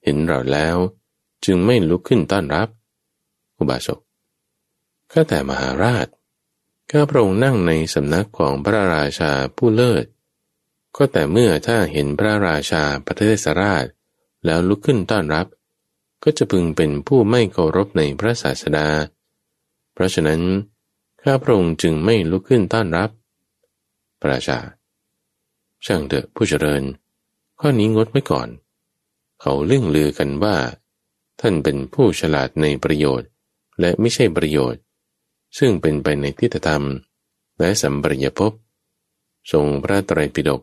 [0.03, 0.77] เห็นเราแล้ว
[1.45, 2.69] จึงไม่ลุกขึ้นต้อนรับ
[3.59, 3.99] อุบาสก
[5.12, 6.07] ข้าแต่มหาราช
[6.91, 10.05] ข้าพระองค์นั่งในสำนักของพระราชาผู้เลิศ
[10.97, 13.87] ก็แต่เมื่อถ้าเห็นพระราชาประเทศราช
[14.45, 15.47] แล้วลุกขึ้นต้อนรับ
[16.23, 18.88] ก็จะพึงเป็นผู้ไม่เคารพในพระศาสดา
[19.93, 20.41] เพราะฉะนั้น
[21.23, 23.11] ข้าพระองค์จึงไม่ลุกขึ้นต้อนรับ
[24.21, 24.59] พระราชา
[25.87, 26.83] ช่างเถอะผู้เจริญ
[27.61, 28.49] ข้อนี้งดไว้ก่อน
[29.40, 30.57] เขาเรื่องลือกันว่า
[31.40, 33.29] ท่านเป็นผู้ฉลาดในประโยชน์
[33.81, 34.81] และไม่ใช่ประโยชน์
[35.59, 36.85] ซึ่งเป็นไปในทิฏฐธรรม
[37.59, 38.53] และสัมปริยภพ
[39.53, 40.62] ทรงพระไตรปิฎก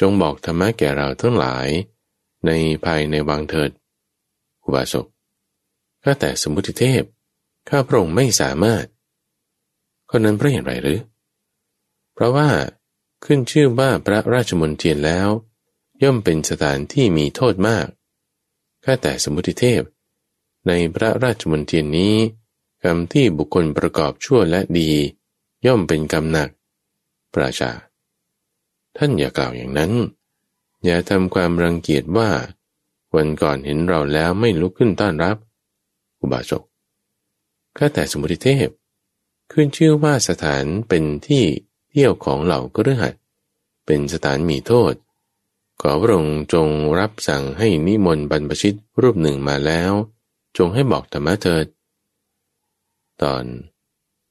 [0.00, 1.68] จงบอกธรรมะแก่เราทั้งหลาย
[2.46, 2.50] ใน
[2.84, 3.70] ภายในวังเถิด
[4.62, 5.06] อุบาสก
[6.02, 7.02] ข้าแต่สมุติเทพ
[7.68, 8.84] ข้าพระองค์ไม่สามารถ
[10.10, 11.00] คนนั้นเพราะเหตุไรหรือ
[12.14, 12.48] เพราะว่า
[13.24, 15.28] ขึ้นชื่อว่าพระราชมนเทียนแล้ว
[16.02, 17.86] ย่อมเป็นสถานที่มีโทษมาก
[18.84, 19.82] ข้าแต่สมุติเทพ
[20.66, 22.16] ในพระราชมนเทียนนี้
[22.84, 24.90] กรรมที่บุคคลประกอบชั่วและดี
[25.66, 26.48] ย่อมเป็นกรรมหนัก
[27.34, 27.70] ปราชา
[28.96, 29.92] ท่านอย่ากล่าวอย่างนั้น
[30.84, 32.30] อย่าทำความรังเกียจว่า
[33.16, 35.36] วันก่อนเห็นเราแล้วไม่ลุกขึ้นต้อนรับ
[36.20, 36.62] อุบาสก
[37.76, 38.68] ข้าแต่สมุติเทพ
[39.52, 41.44] ขึ้นชื่อว่าสถานเป็นที่
[41.90, 43.14] เที่ยวของเหล่ากฤหัส
[43.86, 44.94] เป็นสถานมีโทษ
[45.80, 49.92] ขอพระองค์จงรับสั่งให้นิมนต์บรรพชิตรูปหนึ่งมาแล้ว
[50.58, 51.66] จงให้บอกธรรมะเถิด
[53.22, 53.44] ตอน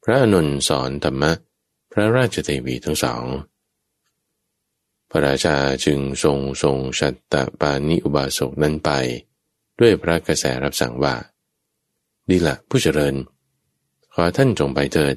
[0.03, 1.31] พระอนุนสอนธรรมะ
[1.91, 3.25] พระราชเทวีทั้งสอง
[5.09, 8.91] พระราชาจึงทรงทรงชัตตปานิอุบาสกนั้นไป
[9.79, 11.15] ด้วยพระกระแสรับสั่งว่า
[12.29, 13.15] ดีละผู้เจริญ
[14.13, 15.15] ขอท่านจงไปเถิด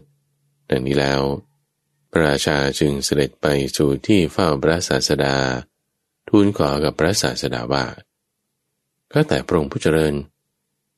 [0.70, 1.22] ดังนี้แล้ว
[2.12, 3.46] พระราชาจึงเสด็จไป
[3.76, 5.36] สู่ที่เฝ้าพระศาสดา
[6.28, 7.84] ทูลขอกับพระศาสดาว่า
[9.12, 10.14] ข้าแต่พระองค์ผู้เจริญ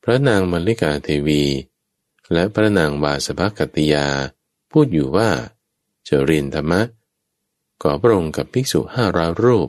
[0.04, 1.44] พระนางมลิกาเทวี
[2.32, 4.06] และพระนางวาสภกัตติยา
[4.70, 5.30] พูดอยู่ว่า
[6.08, 6.80] จะเรียนธรรมะ
[7.82, 9.68] ขอพระองค์กับภิกษุห้าร้อยรูป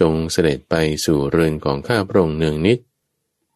[0.00, 2.78] จงเสด็จไปสู่เรือนของข้าพระองค์เนืองนิด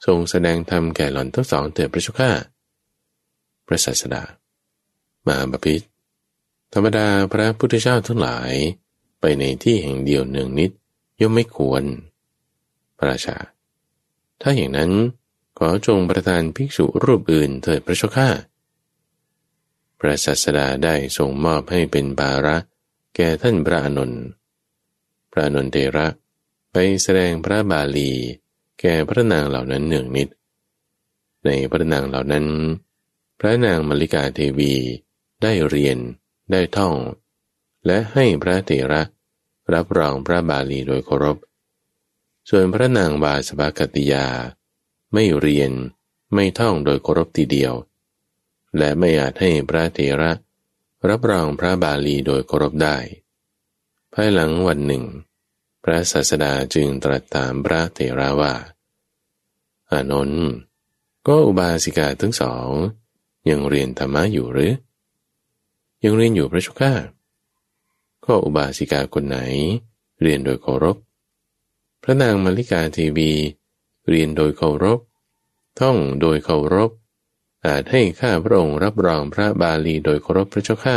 [0.07, 2.31] ทรงแสดงธรรมแก่หล่อนทั้งสองเถิดพระเจ้าข้า
[3.66, 4.22] พระศาสดา
[5.27, 5.91] มาบพิษ
[6.72, 8.52] ธรรมดาพระพุทธเจ้าทั้งหลาย
[9.20, 10.70] ไปในที่แห่งเดียวเนืองนิด
[11.20, 11.82] ย่อมไม่ควร
[12.96, 13.37] พระราชา
[14.40, 14.92] ถ้าอย่างนั้น
[15.58, 18.28] ขอจงประทานภิกษุรูปอื่นเถิดพระเจ้าข้า
[19.98, 22.56] พระศาสดาได้ทรงมอบให้เป็นบาระ
[23.16, 24.12] แก่ท่านพระอนุน
[25.32, 26.06] พระอนุนเทระ
[26.72, 28.11] ไปแสดงพระบาลี
[28.80, 30.28] แก่พระนางเหล่านั้นเนืองนิด
[31.44, 32.46] ในพระนางเหล่านั้น
[33.38, 34.74] พระนางมลิกาเทวี
[35.42, 35.98] ได้เรียน
[36.52, 36.94] ได้ท่อง
[37.86, 39.02] และให้พระเถระ
[39.74, 41.36] รับรองพระบาลีโดยเคารพ
[42.48, 44.26] ส่วนพระนางวาสภกติยา
[45.12, 45.72] ไม่เรียน
[46.34, 47.72] ไม่ท่องโดยเคารพทีเดียว
[48.76, 50.32] และไม่อาจให้พระเถระ
[51.08, 52.96] รับรองพระบาลีโดยเคารพได้
[54.14, 55.04] ภายหลังวันหนึ่ง
[55.84, 58.54] พระศาสดาจึงตรัสถามพระเถระว่า
[59.90, 60.46] อานนท์
[61.26, 62.68] ก็อุบาสิกาทั้งสอง
[63.48, 64.72] ยังเรียนธรรมะอยู่หรือ
[66.04, 66.92] ยังเรียนอยู่พระชุก้า
[68.24, 69.38] ก็อุบาสิกาคนไหน
[70.22, 70.96] เรียนโดยเคารพ
[72.02, 73.32] พระนางมาริกาทีวี
[74.08, 75.00] เรียนโดยเคารพ
[75.80, 76.90] ท่องโดยเคารพ
[77.66, 80.96] อาจให้ข้าพระองค์รับรองพระบาลีโดยเคารพพระเจ้าข้า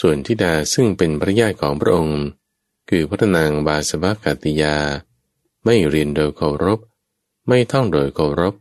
[0.00, 2.22] ส่วนทิดาซึ่งเป็นพระญาติของพระองค์
[2.88, 4.76] คือพระนางบาสบกติยา
[5.64, 6.78] ไม่เรียนโดยเคารพ
[7.48, 8.54] ไม่ท่องโดยเคารพ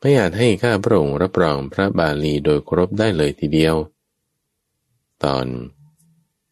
[0.00, 3.76] ไม่อาจให้ข้าพระองค์รับรองพระบาลีโดยเคารพได้เลยทีเดียว
[5.24, 5.46] ตอน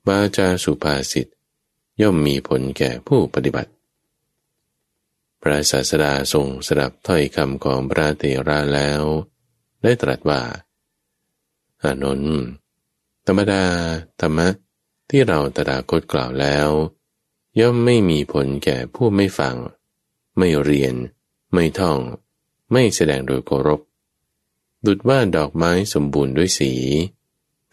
[0.06, 1.26] บาจาสุภาษิต
[2.00, 3.70] ย่อมมีผลแก่ผู้ปฏิบัติ
[5.42, 9.02] พระศาสดาทรงสดับถ้อยคำของพระเตระแล้ว
[9.82, 10.42] ได้ตรัสว่า
[11.82, 12.42] อานนท์
[13.26, 13.64] ธรรมดา
[14.20, 14.48] ธรรมะ
[15.10, 16.68] ที่เราตถาคตกล่าวแล้ว
[17.60, 19.56] ย่อมไม่มีผลแก่ผู้ไม่ฟัง
[20.38, 20.94] ไม่เรียน
[21.52, 21.98] ไม่ท่อง
[22.72, 23.80] ไม่แสดงโดยเคารพ
[24.86, 26.72] ดุดว่าดอกไม้สมบูรณ์ด้วยสี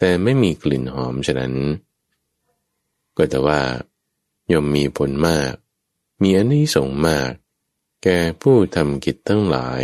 [0.04, 1.54] แต่ไม่มีกลิ่นหอมฉะนั้น
[3.16, 3.60] ก็แต่ว่า
[4.52, 5.52] ย่อมมีผลมาก
[6.22, 7.30] มีอันนี้ส่งมาก
[8.02, 9.82] แก่ผู้ทำกิจทั้งหลาย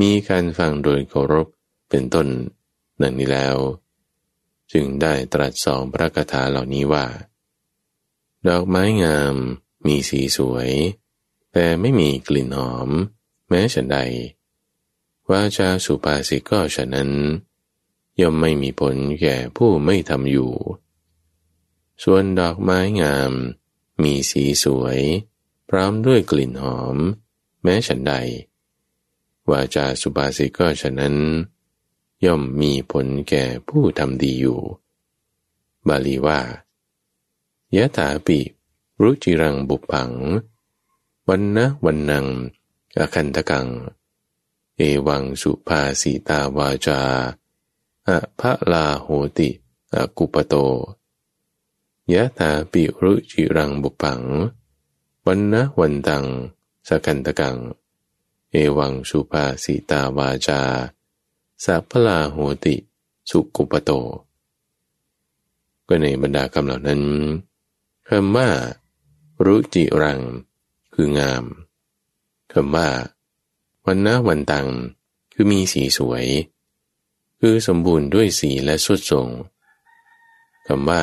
[0.00, 1.46] มีการฟังโดยเคารพ
[1.88, 2.26] เป็นต้น
[3.02, 3.56] ดังนี้แล้ว
[4.72, 7.06] จึงได้ตรัสสองพระคาถาเหล่านี้ว่า
[8.48, 9.34] ดอกไม้งาม
[9.86, 10.70] มีสีสวย
[11.52, 12.88] แต่ไม่มีกลิ่นหอม
[13.48, 13.98] แม้ฉันใด
[15.30, 17.10] ว่าจาสุภาษิตก็ฉะนั้น
[18.20, 20.52] ย่อมไม่มีผลแก่ผู้ไม่ทำอยู่
[22.04, 23.32] ส่วนดอกไม้งาม
[24.02, 25.00] มีสีสวย
[25.68, 26.96] พร้อมด้วยกลิ่นหอม
[27.62, 28.14] แม้ฉันใด
[29.50, 31.16] วาจาสุภาษิตก็ฉะนั้น
[32.24, 34.60] ย่อมมีผลแก่ผู้ทำดีอยู่
[35.88, 36.40] บาลีว่า
[37.76, 38.38] ยะถาปิ
[39.02, 40.12] รุจิรังบุปัง
[41.28, 42.26] วันนะวันนัง
[42.98, 43.68] อคันตกัง
[44.76, 47.00] เอวังสุภาสีตาวาจา
[48.08, 49.06] อะพะลาโห
[49.38, 49.50] ติ
[49.94, 50.54] อกุปโต
[52.12, 54.20] ยะถาปิรุจิรังบุปัง
[55.26, 56.24] วันนะวันตัง
[56.88, 57.56] สกันตกัง
[58.50, 60.60] เอวังสุภาสีตาวาจา
[61.64, 62.76] สัพพลาโหติ
[63.30, 63.90] สุกุปโต
[65.86, 67.02] ก็ในบรรดาคำเหล่านั้น
[68.08, 68.48] คำว่า
[69.44, 70.20] รุจิรัง
[70.94, 71.44] คืองาม
[72.52, 72.88] คำว่า
[73.84, 74.66] วันนะวันตัง
[75.32, 76.26] คือมีสีสวย
[77.40, 79.28] คือสมบูรณ์ด้วยสีและสุดทรง
[80.66, 81.02] คำว่า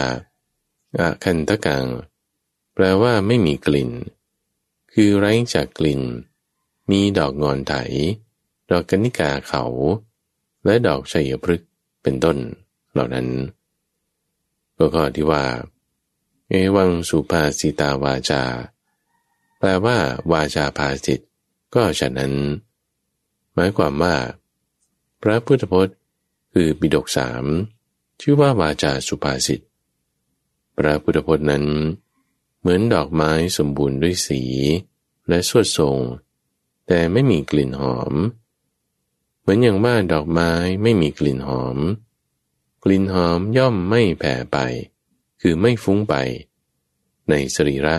[0.97, 1.85] อาคันตะกัง
[2.73, 3.91] แปลว่าไม่มีกลิ่น
[4.93, 6.01] คือไร้จากกลิ่น
[6.91, 7.73] มีดอกงอนไถ
[8.71, 9.63] ดอกกนิกาเขา
[10.65, 11.69] และดอกชัยพฤกษ์
[12.03, 12.37] เป็นต้น
[12.91, 13.27] เหล่านั้น
[14.77, 15.43] ก็ข้อที่ว่า
[16.49, 18.43] เอวังสุภาสิตาวาจา
[19.57, 19.97] แปลว่า
[20.31, 21.19] วาจาภาสิต
[21.75, 22.33] ก็ฉะนั้น
[23.53, 24.15] หมายความว่า
[25.21, 25.95] พระพุทธพจน์
[26.57, 27.45] คือปิดกสาม
[28.21, 29.61] ชื่อว่าวาจาสุภาษิต
[30.77, 31.65] พระพุทธพจน์นั้น
[32.59, 34.41] เหมือนดอกไม้สมบูรณ์ด้วยสี
[35.27, 35.99] และสวดทรง
[36.87, 38.13] แต่ไม่มีกลิ่นหอม
[39.39, 40.51] เหมือนอย่างว่าดอกไม้
[40.83, 41.77] ไม่มีกลิ่นหอม
[42.83, 44.57] กลิ่นหอมย่อมไม่แผ่ไป
[45.41, 46.15] คือไม่ฟุ้งไป
[47.29, 47.95] ในสรีระ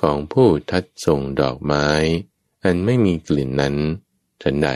[0.00, 1.88] ของผู้ทัดส่งดอกไม้
[2.64, 3.76] อันไม่มีกลิ่นนั้น
[4.42, 4.70] ฉันใด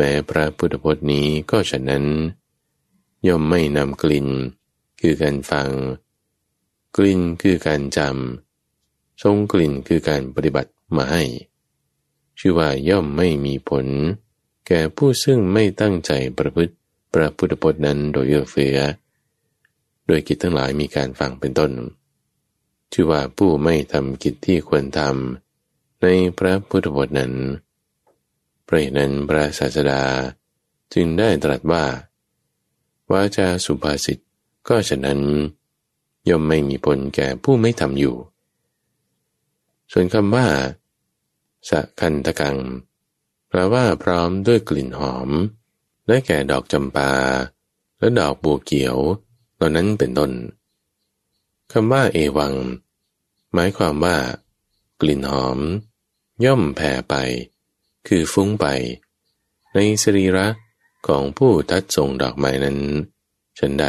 [0.00, 2.04] แม้พระพุทธพจน์นี้ก็ฉะนั้น
[3.26, 4.28] ย่อมไม่นำกลิ่น
[5.00, 5.68] คือการฟัง
[6.96, 11.22] กลิ่นคือการจำทรงกลิ่นคือการปฏิบัติมาให้
[12.38, 13.86] ชื่อว่าย่อมไม่มีผล
[14.66, 16.74] แก่ผู้ซึ่งไม่ตั้งใจประพฤติ
[17.12, 18.78] พระพุทธพจน์นั้นโดยเอื้อเฟื้อ
[20.06, 21.72] โดยกิจทั้งหลายมีการฟังเป็นต้น
[22.92, 26.06] ชื่อว่าผู้ไม่ทำกิจที่ควรทำใน
[26.38, 27.32] พระพุทธพจน์นั้น
[28.68, 30.02] พระนั้นพระศาสดา
[30.94, 31.84] จึงได้ตรัสว่า
[33.10, 34.18] วาจะสุภาษิต
[34.68, 35.20] ก็ฉะนั้น
[36.28, 38.16] ย่อมไม่มีผลแก่ผู้ไม่ทำอยู่
[39.92, 40.46] ส่วนคำว่า
[41.68, 42.58] สะคันตะกัง
[43.48, 45.28] แปลว่าพร้อมด้วยกลิ่นหอม
[46.06, 47.12] ได้แก่ดอกจำปา
[47.98, 48.96] และดอกบัวเขียว
[49.54, 50.32] เหล่านั้นเป็นต้น
[51.72, 52.54] คำว่าเอวัง
[53.54, 54.16] หมายความว่า
[55.00, 55.58] กลิ่นหอม
[56.44, 57.14] ย่อมแผ่ไป
[58.08, 58.66] คือฟุ้งไป
[59.74, 60.46] ในสรีระ
[61.06, 62.78] ของผู้ทัดส่งดอกไม้นั้น
[63.58, 63.86] ฉันใด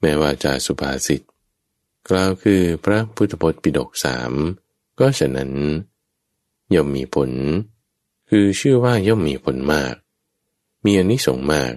[0.00, 1.22] แม้ว่าจะสุภาษิต
[2.08, 4.32] กล่าวคือพระพุทธพจน์ปิฎกสาม
[4.98, 5.52] ก็ฉะนั้น
[6.74, 7.30] ย่อมมีผล
[8.30, 9.94] คือชื่อว่าย่อมมีผลมาก
[10.84, 11.72] มีอนิสงส์มาก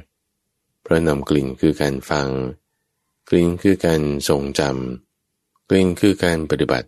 [0.81, 2.29] เพราะนำกลิ่นคือการฟัง
[3.29, 6.87] กลิ่นคือการทรงจำกลิ่นคือการปฏิบัติ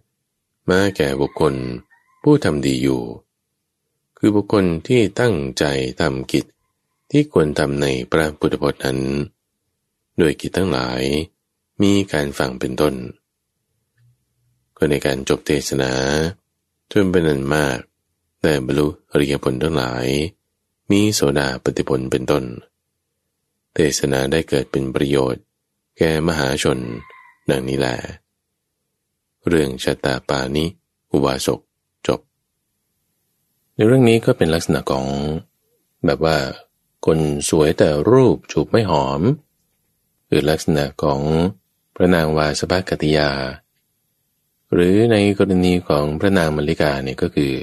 [0.70, 1.54] มาแก่บุคคล
[2.24, 3.02] ผู้ทำดีอยู่
[4.22, 5.66] คือบุคคลที่ตั้งใจ
[6.00, 6.46] ทำกิจ
[7.12, 9.00] ที่ควรทำในพระพุทธพจน์นั้น
[10.18, 11.02] โดยกิจทั้งหลาย
[11.82, 12.96] มีการฟังเป็นต้น
[14.78, 15.92] ก็ในการจบเทศนา
[16.92, 17.78] จนเป็นนันมาก
[18.42, 20.06] แต่บรรลุอริยผลทั้งหลาย
[20.92, 22.44] มีโสดาปฏิผลเป็นต้น
[23.74, 25.44] เทศนาได้เกิดเป็นประโยชน์
[25.98, 26.80] แก่มหาชน
[27.50, 27.96] ดังนี้แหละ
[29.48, 30.66] เรื่องชะตาปานิ
[31.12, 31.60] อุบาสก
[33.80, 35.06] ในเรื่องนี้ก็เป็นลักษณะของ
[36.06, 36.38] แบบว่า
[37.06, 37.18] คน
[37.50, 39.22] สวยแต่รูปจูบไม่หอม
[40.28, 41.22] หรือลักษณะของ
[41.96, 43.32] พระนางวาสภกติยา
[44.74, 47.54] หรือในกรณีของพระนางมลิกาเนี่ยก็คือ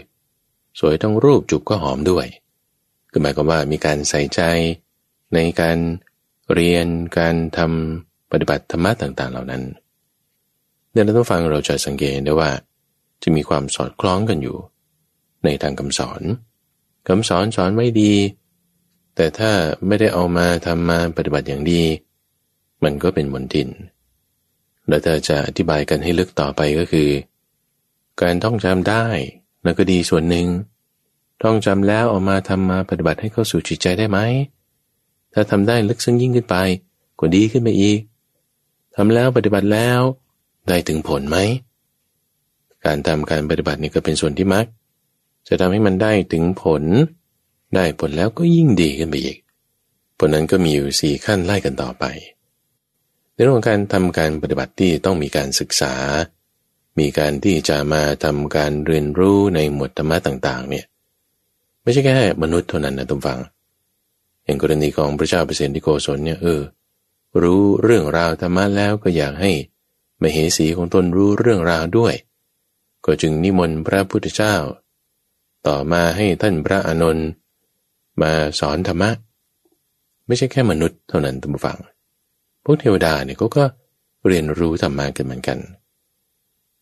[0.79, 2.27] สวยทั้งรูปจูบก็หอมด้วย
[3.11, 4.41] คือหมายความว่ามีการใส่ใจ
[5.35, 5.79] ในการ
[6.53, 6.87] เรียน
[7.19, 9.63] การทำปฏิบัติธรรมะต่าง ๆ เหล่านั้น
[10.93, 12.51] เนี่ยเราต้องฟังเราจะสังเกตได้ว่า
[13.23, 14.59] จะมีความสอดคล้องกันอยู่
[15.45, 16.23] ในทางคำสอน
[17.09, 18.15] คำสอนสอนไม่ดี
[19.17, 19.51] แต่ถ้า
[19.87, 21.83] ไม่ได้เอามาทำมาปฏิบัติอย่างดี
[22.85, 23.69] มันก็เป็นมนทิน
[24.89, 27.09] เราจะอธิบายกันให้ลึกต่อไปก็คือ
[28.23, 29.07] การท่องจำได้
[29.63, 30.47] แล้วก็ดีส่วนหนึ่ง
[31.43, 34.19] ท่องจำแล้วออกมาทำมาปฏิบัติให้เข้าสู่จิตใจได้ไหม
[35.33, 36.57] ถ้าทำได้ลึกซึ้งยิ่งขึ้นไป
[37.19, 38.01] ก็ดีขึ้นไปอีก
[38.97, 40.01] ทำแล้วปฏิบัติแล้ว
[40.69, 41.39] ได้ถึงผลไหม
[42.85, 44.67] การทำการปฏิบัตินี่ก็เป็นส่วนที่มัก
[45.49, 46.83] จะทำให้มันได้ถึงผล
[47.75, 49.39] ได้ผลแล้วก็ยิ่งดีขึ้นไปอีก
[50.19, 52.05] ผลนั้นก็มีอยู่สี่ขั้นไล่กันต่อไป
[53.33, 55.95] ในเรื่องการทำการปฏิบัติที่ต้องมีการศึกษา
[56.99, 60.85] มีการที่จะมาทำการเรียนรู้ในหมวดธรรมะต่าง ๆ เนี่ย
[61.83, 63.41] ไม่ใช่แค่มนุษย์เท่านั้นนะทุกฝัง
[64.45, 66.63] อย่างกรณีของพระเจ้าเปรตที่โกศลเนี่ยเออ
[67.43, 69.53] รู้เรื่องราวธรรมะแล้วก็อยากให้
[70.23, 72.15] มเหสีของตนรู้เรื่องราวด้วย
[73.05, 74.55] ก็จึงนิมนต์พระพุทธเจ้า
[75.69, 77.29] ต่อมาให้ท่านพระอานนท์
[78.23, 79.11] มาสอนธรรมะ
[80.27, 81.79] ไม่ใช่แค่มนุษย์เท่านั้นทุกฝัง
[82.65, 83.65] พวกเทวดาเนี่ยก็ก็
[84.27, 85.59] เรียนรู้ธรรมะกันเหมือนกัน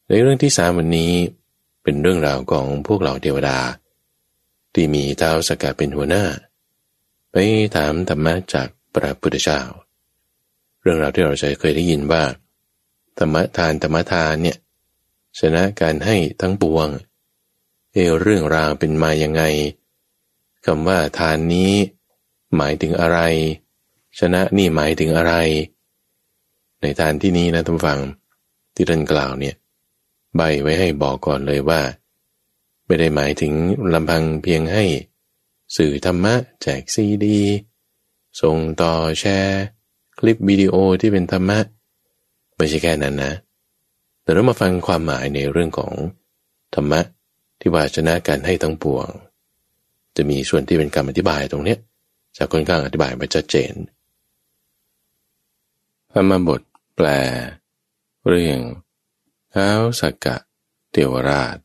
[0.09, 1.13] ในเรื่องที่สามวันนี้
[1.83, 3.59] เป็นเรื่องราวของพวกเราเทวดา
[4.75, 6.25] ที่มีเท้าสกัดเป็นหัวหน้า
[7.31, 7.37] ไป
[7.77, 9.61] ถามธรรมะจากพระพุทธเจ้า
[10.81, 12.23] เรื่องราวที่เราเคยได้ยินว่า
[13.19, 14.59] ธรรมทานธรรมทานเนี่ย
[15.39, 16.89] ชนะการให้ทั้งปวง
[17.95, 19.43] เอเรื่องราวเป็นมาอยังไง
[20.67, 21.73] คำว่าทานนี้
[22.57, 23.19] หมายถึงอะไร
[24.19, 25.35] ชนะนี่หมายถึงอะไร
[26.81, 28.01] ในทานที่นี้นะท่านฟัง
[28.75, 29.55] ที่ท่านกล่าวเนี่ย
[30.37, 31.81] ใบไว้ให้บอกก่อนเลยว่า
[32.87, 33.53] ไม่ได้หมายถึง
[33.95, 34.85] ลำพังเพียงให้
[35.77, 37.41] สื่อธรรมะ แจกซีดี
[38.41, 39.63] ส่งต่อแชร์
[40.19, 41.59] คลิปวิดีโอที่เป็นธรรมะ
[42.57, 43.33] ไม่ใช่แค่นั้นนะ
[44.23, 45.93] แต่เรามาฟังความหมายในเรื่องของ
[46.75, 47.01] ธรรมะ
[47.67, 49.09] ที่ว่าชนะการให้ทั้งปวง
[50.17, 51.79] จะมีส่วนที่เป็นการอธิบายตรงเนี้ย
[52.37, 53.73] จากคนข้างอธิบายมาชัดเจน
[56.13, 56.61] ธรรมบท
[56.97, 57.07] แปล
[58.29, 58.59] เรื่อง
[59.51, 60.37] เท้าสักกะ
[60.93, 61.57] เทวราช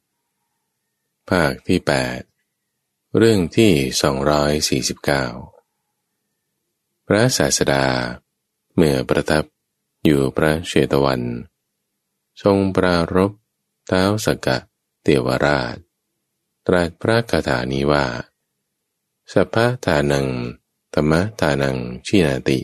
[1.30, 1.80] ภาคที่
[2.48, 3.72] 8 เรื่องที่
[4.90, 5.00] 249พ
[7.08, 7.86] พระศาสดา
[8.76, 9.44] เมื่อประทับ
[10.06, 11.22] อยู่พระเชตวัน
[12.44, 13.32] ทรงปรารบ
[13.88, 14.58] เท้าสกกะ
[15.04, 15.78] เทวราช
[16.68, 18.06] ตรัสพระคาถานี้ว่า
[19.34, 20.28] สัพพะทานัง
[20.94, 22.60] ธรรมทานังชินาติ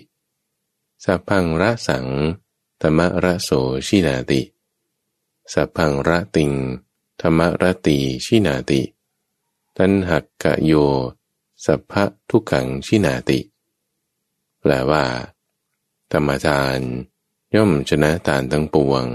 [1.06, 2.08] สัพพังระสัง
[2.82, 3.50] ธรรมระโส
[3.88, 4.41] ชินาติ
[5.54, 6.52] สัพพังระติง
[7.22, 8.82] ธรรมระตีชินาติ
[9.78, 10.74] ตันหักกะโย
[11.66, 13.39] สัพพะทุกขังชินาติ
[14.60, 15.06] แปลว่า
[16.12, 16.80] ธรรมทาน
[17.56, 19.06] ย่อมชนะทานทั้งปวง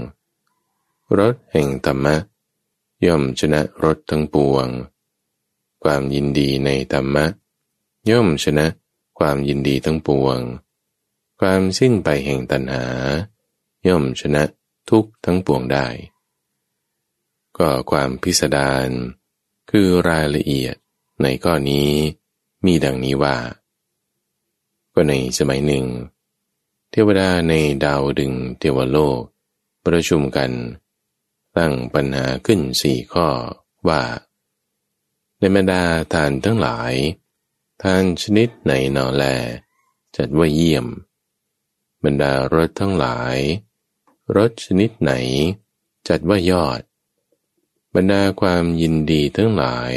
[1.19, 2.15] รถแห่งธรรมะ
[3.07, 4.67] ย่อมชนะรถทั้งปวง
[5.83, 7.25] ความยินดีในธรรมะ
[8.09, 8.65] ย่อมชนะ
[9.19, 10.39] ความยินดีทั้งปวง
[11.39, 12.85] ความสิ้นไปแห่งตัณหา
[13.87, 14.43] ย่อมชนะ
[14.89, 15.87] ทุกทั้งปวงได้
[17.57, 18.89] ก็ความพิสดาร
[19.69, 20.75] คือรายละเอียด
[21.21, 21.91] ในข้อนี้
[22.65, 23.37] มีดังนี้ว่า
[24.93, 25.85] ก็ในสมัยหนึ่ง
[26.91, 27.53] เทวดาใน
[27.85, 29.21] ดาวดึงเทวโลก
[29.85, 30.51] ประชุมกัน
[31.57, 33.27] ตั้งปัญหาขึ้นสี่ข้อ
[33.87, 34.03] ว่า
[35.39, 35.83] ในบรรดา
[36.13, 36.93] ทานทั้งหลาย
[37.83, 39.23] ทานชนิดไหนนอแล
[40.17, 40.87] จัดว่าเยี่ยม
[42.03, 43.37] บรรดารสทั้งหลาย
[44.35, 45.11] รสชนิดไหน
[46.07, 46.81] จัดว่ายอด
[47.95, 49.93] บรรดาความยินดีทั้งหลาย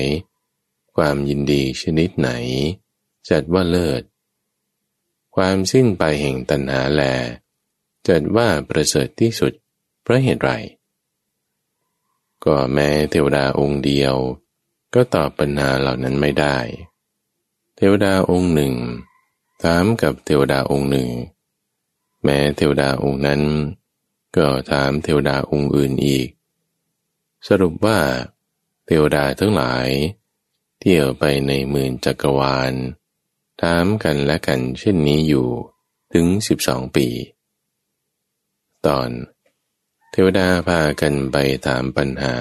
[0.96, 2.30] ความยินดีชนิดไหน
[3.30, 4.02] จัดว่าเลิศ
[5.36, 7.02] ความสิ้นไปแห่งตัณหาแล
[8.09, 9.52] จัดว่าประเสริฐที่สุด
[10.02, 10.50] เพราะเหตุไร
[12.45, 14.14] ก็แม้เทวดาองค์เดียว
[14.95, 16.57] ก็ตอบปัญหาเหล่านั้นไม่ได้
[17.76, 18.74] เทวดาองค์หนึ่ง
[19.62, 21.09] ถามกับเทวดาองค์หนึ่ง
[22.22, 23.42] แม้เทวดาองค์นั้น
[24.36, 26.28] ก็ถามเทวดาองค์อื่นอีก
[27.49, 27.99] สรุปว่า
[28.86, 29.88] เทวดาทั้งหลาย
[30.78, 32.72] เที่ยวไปในหมื่นจักรวาล
[33.62, 35.49] ถามกันและกันเช่นนี้อยู่
[36.12, 37.09] ถึงสิบสองปี
[38.86, 39.11] ตอน
[40.16, 41.36] เทวดาพากันไป
[41.66, 42.36] ถามปัญหา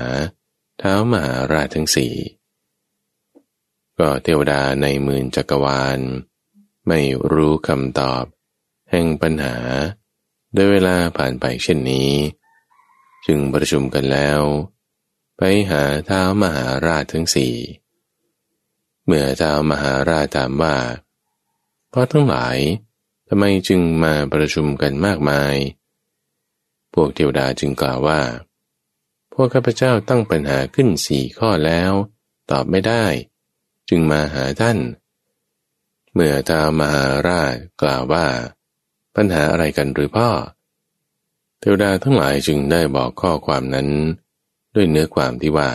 [0.80, 2.16] เท้ามหาราชทั้งสี่
[4.00, 6.00] ก็เทวดาในหมื่นจักรวาล
[6.88, 7.00] ไม่
[7.32, 8.24] รู้คำตอบ
[8.92, 9.58] แห่งปัญหา
[10.54, 12.12] โดยเวลาผ่านไปเช่นนี้
[13.26, 14.42] จึงประชุมกันแล้ว
[15.38, 17.56] ไปหาเท้ามหาราชทั้งสี่
[19.06, 20.78] เมื่อเท้ามหาราชถามว่า
[21.90, 22.58] เพราะทั้งหลาย
[23.28, 25.56] ทำไมจึงมาประชุมกันมากมาย
[26.94, 28.22] พวกเทวดาจึงกล่าวว่า
[29.34, 31.92] พวกข้าพเจ้าตั้งปัญหาขึ้นสี่ข้อแล้ว
[32.52, 33.06] ตอบไม่ได้
[33.90, 34.78] จึงมาหาท่าน
[36.14, 38.28] เมื่อท้ามหาราชกล่าวว่า
[39.16, 40.30] ปัญหาอะไรกันหรือพ่อ
[41.60, 43.90] เทวดาทั้งหลายจึงได้บอกข้อความนั้น
[44.76, 45.72] ด้วยเนื้อความที่ว่า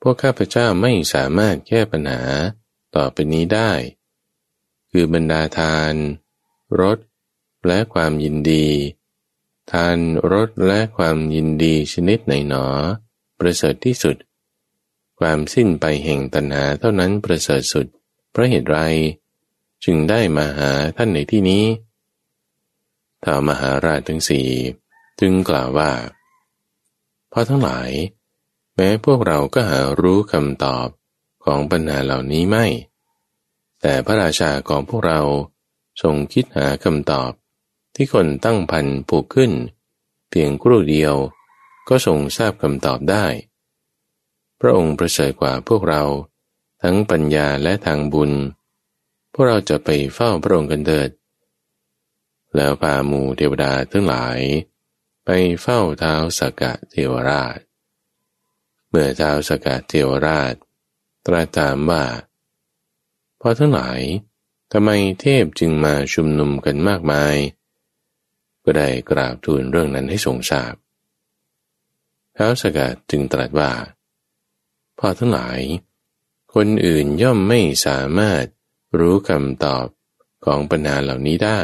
[0.00, 2.22] พวกข้าพเจ้าไม่สามารถแก้ปัญหา
[2.96, 3.72] ต่อไปนี้ได้
[4.90, 5.94] คือบรรดาทาน
[6.80, 6.98] รส
[7.66, 8.68] และความยินดี
[9.72, 9.98] ทาน
[10.32, 12.66] รสและความยินดีชนิดไหนหนอ
[13.38, 14.16] ประเสริฐที่สุด
[15.20, 17.86] ความสิ้นไปแห่งตัณหาเท่านั้นประเสริฐสุด
[18.30, 18.78] เพราะเหตุไร
[19.84, 21.64] จึงได้มาหาท่านในที่นี้
[23.24, 24.48] ท้าวมหาราชทั้งสี่
[25.20, 25.92] จึงกล่าวว่า
[27.32, 27.90] พอทั้งหลาย
[28.74, 30.88] แม้พวกเราก็หารู้คำตอบ
[31.44, 32.66] ของปัญหาเหล่านี้ไม่
[33.80, 35.20] แต่พระราชาของพวกเรา
[36.02, 37.30] ทรงคิดหาคำตอบ
[37.94, 39.52] ที่คนตั้งพันผูกขึ้น
[40.28, 41.14] เพียงครู่เดียว
[41.88, 43.26] ก็ทรงทราบคำตอบได้
[44.60, 46.02] พระองค์ประเสริฐกว่าพวกเรา
[46.82, 48.32] ทั้งปัญญาและทางบุญ
[49.32, 51.10] พวกเราจะไปเฝ้าพระองค์กันเถิด
[52.56, 54.38] แล้วพาหมู่เทวดาทั้งหลาย
[55.24, 55.30] ไป
[55.62, 57.58] เฝ้าเท้าสกะเทวราช
[58.88, 60.54] เมื่อเท้าสกกะเทวราช
[61.26, 62.04] ตรัสถามว่า
[63.40, 64.00] พอทั้งหลาย
[64.72, 64.90] ทำไม
[65.20, 67.36] เทพจึงมาชุมนุมกันมากมาย
[68.64, 70.74] ก็ได้กราบทูลเรื่องนั้นให้ทรงทราบ
[72.36, 73.72] ท้าวสกัดจึงตรัสว่า
[74.98, 75.60] พ่อทั้งหลาย
[76.54, 78.44] คนอื่นย่อมไม่สามารถ
[78.98, 79.86] รู้คำตอบ
[80.44, 81.60] ของปัญหาเหล่านี้ได้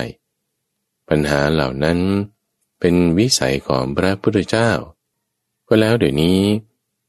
[1.09, 1.99] ปัญหาเหล่านั้น
[2.81, 4.71] เป็นวิสัยของพระพุทธเจ้า
[5.69, 6.39] ก็แล้วเดี๋ยวนี้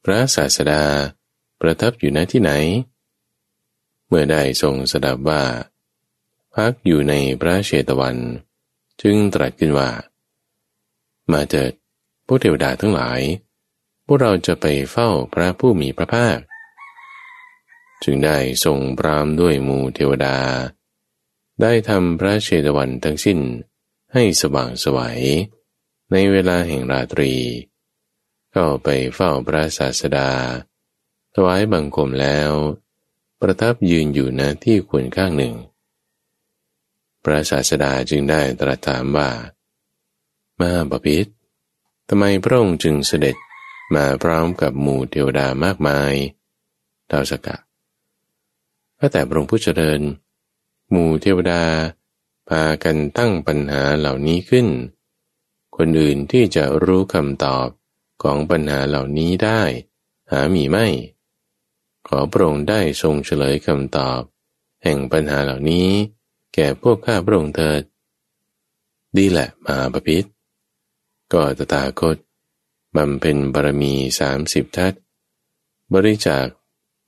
[0.03, 0.83] พระศาสดา
[1.61, 2.51] ประทับอยู่ณที่ไหน
[4.07, 5.43] เมื่อได้ทรงสดับว่า
[6.55, 8.17] พักอยู่ในพระเชตวัน
[9.01, 9.89] จึงตรัสขึ้นว่า
[11.31, 11.71] มาเถิด
[12.25, 13.21] พวกเทวดาทั้งหลาย
[14.05, 16.37] พวกเราจะไปเฝ้าพระผู้มีพระภาค
[18.03, 20.37] จึงได้ทรงปรามด้วยมูเทวดา
[21.61, 23.39] ได้ทำพระเชตวันทั้งสิ้น
[24.13, 25.21] ให้สว่างสวัย
[26.11, 27.33] ในเวลาแห่งราตรี
[28.51, 30.29] เข้าไปเฝ้าพระศาสดา
[31.35, 32.51] ถวายบังคมแล้ว
[33.41, 35.53] ประทับยืนอยู่ณที่ควรข้างหนึ่ง
[37.23, 39.29] พระศาสดาจึงได้ตรัสถามว่า
[40.59, 41.25] มาบพิษ
[42.09, 43.35] ทำไมพระองค์จึงเสด็จ
[43.95, 46.13] มาพร้อมกับหมู่เทวดามากมาย
[47.11, 47.57] ดาวสกะ
[48.99, 50.01] ก็แต่พระองค์ผู้เจริญ
[50.89, 51.63] หมู่เทวดา
[52.49, 54.67] พากันตั้งปัญหาเหล่านี้ขึ้น
[55.77, 57.67] คนอื่นที่จะรู้คำตอบ
[58.23, 59.61] ของปัญหาเหล่านี้ได้
[60.31, 60.87] หามีไม่
[62.07, 64.21] ขอพระองค์ได้ทรงเฉลยคำตอบ
[64.83, 65.89] แห่งปัญหาเหล่านี้
[66.53, 67.83] แก่พวกข้าพระองค์เถิด
[69.17, 70.25] ดีแหละมาปพิษ
[71.33, 72.17] ก็ตถาคต
[72.95, 74.93] บำเพ็ญบารมีสามสิบทัศ
[75.93, 76.47] บริจาค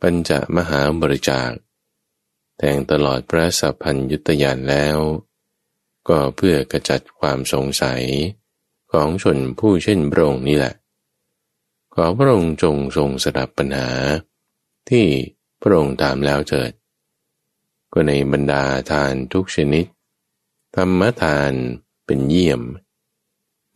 [0.02, 1.52] ปัญจมหาบริจาค
[2.58, 4.98] แต่งตลอดพระสัพพัญยุตยานแล้ว
[6.10, 8.04] ก็เพื่อกระจัดความสงสัย
[8.92, 10.74] ของชนผู้เช่นพระองค์นี่แหละ
[11.94, 13.90] ขอพระองค์จงทรงสดับปัญหา
[14.90, 15.06] ที่
[15.62, 16.72] พระองค์ตามแล้วเจิด
[17.94, 19.86] ก็ในบรรดาทานทุกชนิด
[20.76, 21.54] ธรรมทาน
[22.06, 22.62] เป็นเยี่ยม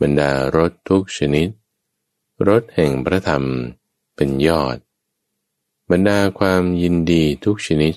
[0.01, 1.47] บรรดารสทุกชนิด
[2.47, 3.43] รสแห่งพระธรรม
[4.15, 4.77] เป็นยอด
[5.91, 7.93] บรรดาความยินดีทุกชนิด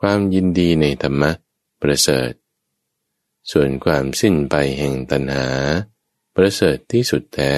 [0.00, 1.30] ความยินดีในธรรมะ
[1.82, 2.32] ประเสริฐ
[3.50, 5.48] ส่วนความสิ้นไปแห่งตัณหา
[6.34, 7.54] ประเสริฐที่สุดแท้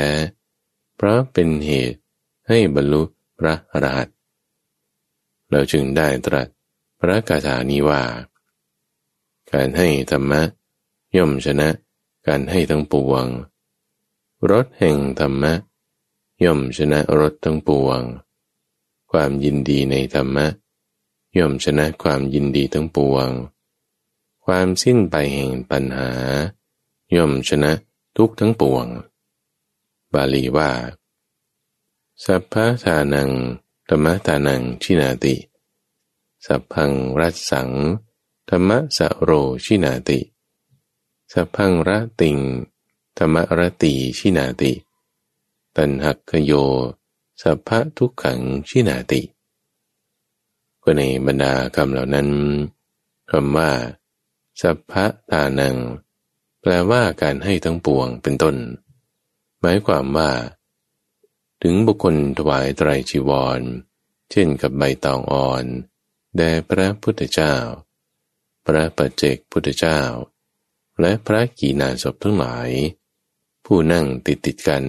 [0.96, 1.98] เพราะเป็นเหตุ
[2.48, 3.02] ให้บรรลุ
[3.38, 4.16] พระอรหันต์
[5.50, 6.48] เราจึงได้ตรัส
[7.00, 8.02] พระกาถานี้ว่า
[9.52, 10.42] การให้ธรรมะ
[11.16, 11.68] ย่อมชนะ
[12.26, 13.26] การให้ทั้งปวง
[14.50, 15.52] รสแห่งธรรมะ
[16.44, 18.00] ย่อมชนะรสทั้งปวง
[19.10, 20.46] ความยินดีในธรรมะ
[21.38, 23.28] ย่อมชนะความยินดีทั้งปวง
[24.44, 26.10] ความสิ้นไปแห่งปัญหา
[27.16, 27.72] ย่อมชนะ
[28.16, 28.86] ทุกทั้งปวง
[30.12, 30.70] บาลีว่า
[32.24, 33.30] สัพพะทานัง
[33.88, 35.34] ธรรมทานังชินาติ
[36.46, 37.70] สัพพังรัสสัง
[38.48, 39.30] ธรรมสโร
[39.64, 40.20] ชินาติ
[41.32, 42.38] สัพพังระติง
[43.18, 44.72] ธรรมรตีชินาติ
[45.76, 46.52] ตันหักโย
[47.42, 49.22] สัพพะทุกขังชินาติ
[50.82, 52.28] ก็ในบรรดาคำเหล่านั้น
[53.30, 53.70] คำว่า
[54.60, 55.76] สัพพะทานัง
[56.60, 58.56] แปลว่าการให้ทั้งปวงเป็นต้น
[59.60, 60.30] หมายความว่า
[61.62, 63.60] ถึงบุคคลถวายไตรจีวร
[64.30, 65.64] เช่นกับใบตองอ่อน
[66.36, 67.54] แด่พระพุทธเจ้า
[68.66, 70.00] พระปัจเจกพุทธเจ้า
[71.00, 72.70] และพระกีนาศพทั้งหลาย
[73.64, 74.84] ผู้นั่งติดติดกัน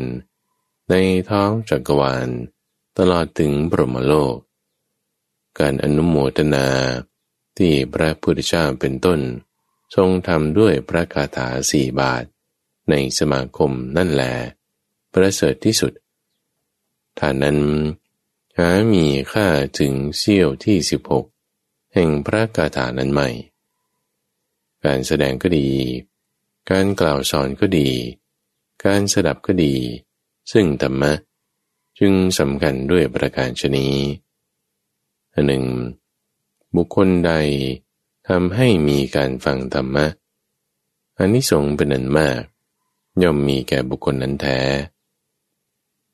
[0.90, 0.94] ใน
[1.30, 2.28] ท้องจักรวาล
[2.98, 4.38] ตลอดถึงบรมโลก
[5.60, 6.68] การอนุโมทนา
[7.58, 9.20] ที่พระพุทธเจ้าเป็นต้น
[9.96, 12.24] ทรงทำด้วยพระคาถาสี่บาท
[12.90, 14.24] ในสมาคมนั่นแหล
[15.14, 15.94] ประเสริฐที่สุด
[17.20, 17.60] ท่านั้น
[18.58, 19.48] หามีค่า
[19.80, 21.26] ถึงเสี้ยวที่สิบหก
[21.94, 23.30] แห่งพระคาถานั้นใหม่
[24.86, 25.70] การแสดงก็ดี
[26.72, 27.90] การกล่าวสอนก็ดี
[28.86, 29.76] การสดับก็ดี
[30.52, 31.14] ซึ่งธรรมะ
[32.00, 33.88] จึงสำคัญด้วยประการชนี
[35.34, 35.64] อันหนึ่ง
[36.76, 37.32] บุคคลใด
[38.28, 40.06] ทำให้มีการฟังธรรมะ
[41.18, 42.42] อันนี้สงเป็นอันมาก
[43.24, 44.60] ย่อมมีแก่บุคคลนั้นแท้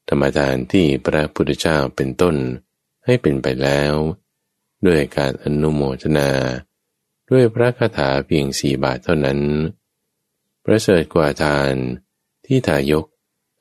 [0.08, 2.36] ธรรมทานที่พระพุทธเจ้าเป็นต้น
[3.06, 3.96] ให้เป็นไปแล้ว
[4.86, 6.30] ด้วยการอนุโมทนา
[7.30, 9.40] ด้วยพระคาถาเพียงสี่บาทเท่านั้น
[10.64, 11.74] ประเสริฐกว่าทาน
[12.46, 13.06] ที่ทายก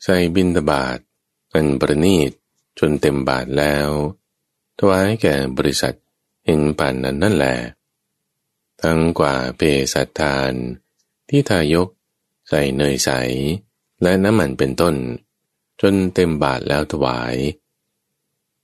[0.04, 0.98] ใส่บินตบาท
[1.52, 2.30] อันประณีต
[2.78, 3.88] จนเต็มบาทแล้ว
[4.78, 5.96] ถวายแก่บริษัท
[6.44, 7.56] เห็นป่านนั้นนั่นแหละ
[8.82, 9.62] ทั้งกว่าเป
[9.92, 10.52] สัตทาน
[11.28, 11.88] ที่ทายก
[12.48, 13.10] ใส่เนยใส
[14.02, 14.94] และน้ำมันเป็นต้น
[15.80, 17.36] จนเต็มบาทแล้วถวาย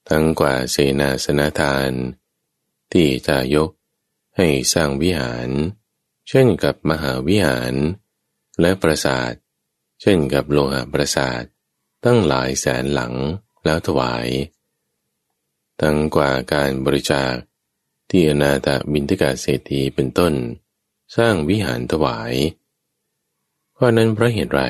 [0.08, 1.90] ทั้งกว่าเสนาสนาทาน
[2.92, 3.70] ที่ทายก
[4.36, 5.48] ให้สร้างวิหาร
[6.28, 7.74] เช่นกับมหาวิหาร
[8.60, 9.32] และปราสาท
[10.00, 11.42] เช่นกับโลหะประสาท
[12.04, 13.14] ตั้งหลายแสนหลัง
[13.64, 14.28] แล้วถวาย
[15.80, 17.34] ตั้งกว่าการบริจาค
[18.10, 20.34] ที่อนาถบินทกาเศรษฐีเป็นต้น
[21.16, 22.32] สร้างวิหารถวาย
[23.72, 24.62] เพราะนั้นเพราะเหตุไร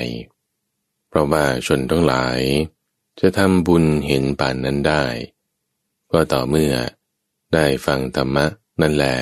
[1.09, 2.41] เพราะว่าชนทั้งหลาย
[3.21, 5.05] จะทำบุญเห็นป่านนั้นได้
[6.13, 6.75] ก็ต่อเมื่อ
[7.55, 8.47] ได้ฟังธรรมะ
[8.81, 9.17] นั่นแหละ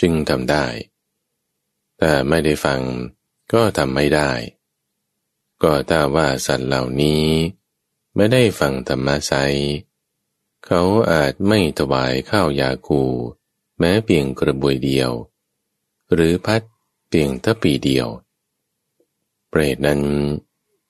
[0.00, 0.66] จึงทำได้
[1.98, 2.80] แต่ไม่ได้ฟัง
[3.52, 4.30] ก็ทำไม่ได้
[5.62, 7.24] ก็ถ้าว่าสัตว์เหล่านี้
[8.14, 9.32] ไม่ได้ฟังธรรมะไซ
[10.66, 10.82] เขา
[11.12, 13.02] อาจไม่ถวายข้าวยาคู
[13.78, 15.10] แม้เพียงกระบวยเดียว
[16.12, 16.62] หรือพัด
[17.08, 18.08] เพียงทปีเดียว
[19.48, 20.00] เปรตนั้น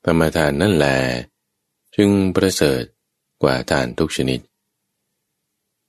[0.04, 0.86] ธรรมทานนั่นแหล
[1.94, 2.82] จึงประเสริฐ
[3.42, 4.40] กว่าทานทุกชนิด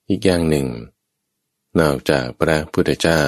[0.10, 0.68] อีกอย่างหนึ่ง
[1.80, 3.24] นอกจากพระพุทธเจ้า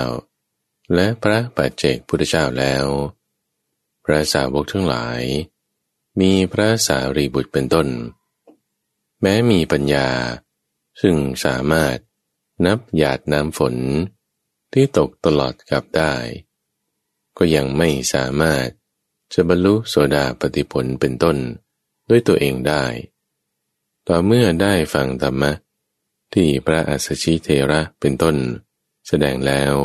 [0.94, 2.86] และพระปัจเจกพุทธเจ้าแล้ว
[4.06, 5.22] พระสาวกทั้งหลาย
[6.22, 7.88] มีพระสารีบุตรเป็นต้น
[9.22, 10.10] แม้มีปัญญา
[11.02, 11.16] ซึ่ง
[11.46, 11.98] สามารถ
[12.66, 13.76] นับหยาดน้ำฝน
[14.74, 16.16] ที่ตกตลอดกับได้
[17.38, 18.68] ก็ยังไม่สามารถ
[19.34, 21.38] จะบรรลุโสดาปฏิผลเป็นต้น
[22.10, 22.86] ด้วยตัวเองได้
[24.08, 25.52] ต่อเมื่อได้ฟังธรรมะ
[26.34, 28.36] ที่พระอัสชิเทระเป็นต้น
[29.08, 29.76] แสดงแล้ว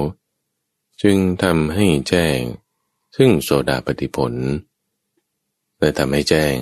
[1.02, 2.38] จึงทำให้แจ้ง
[3.16, 4.34] ซึ่งโสดาปฏิผล
[5.78, 6.56] และทำให้แจ้ง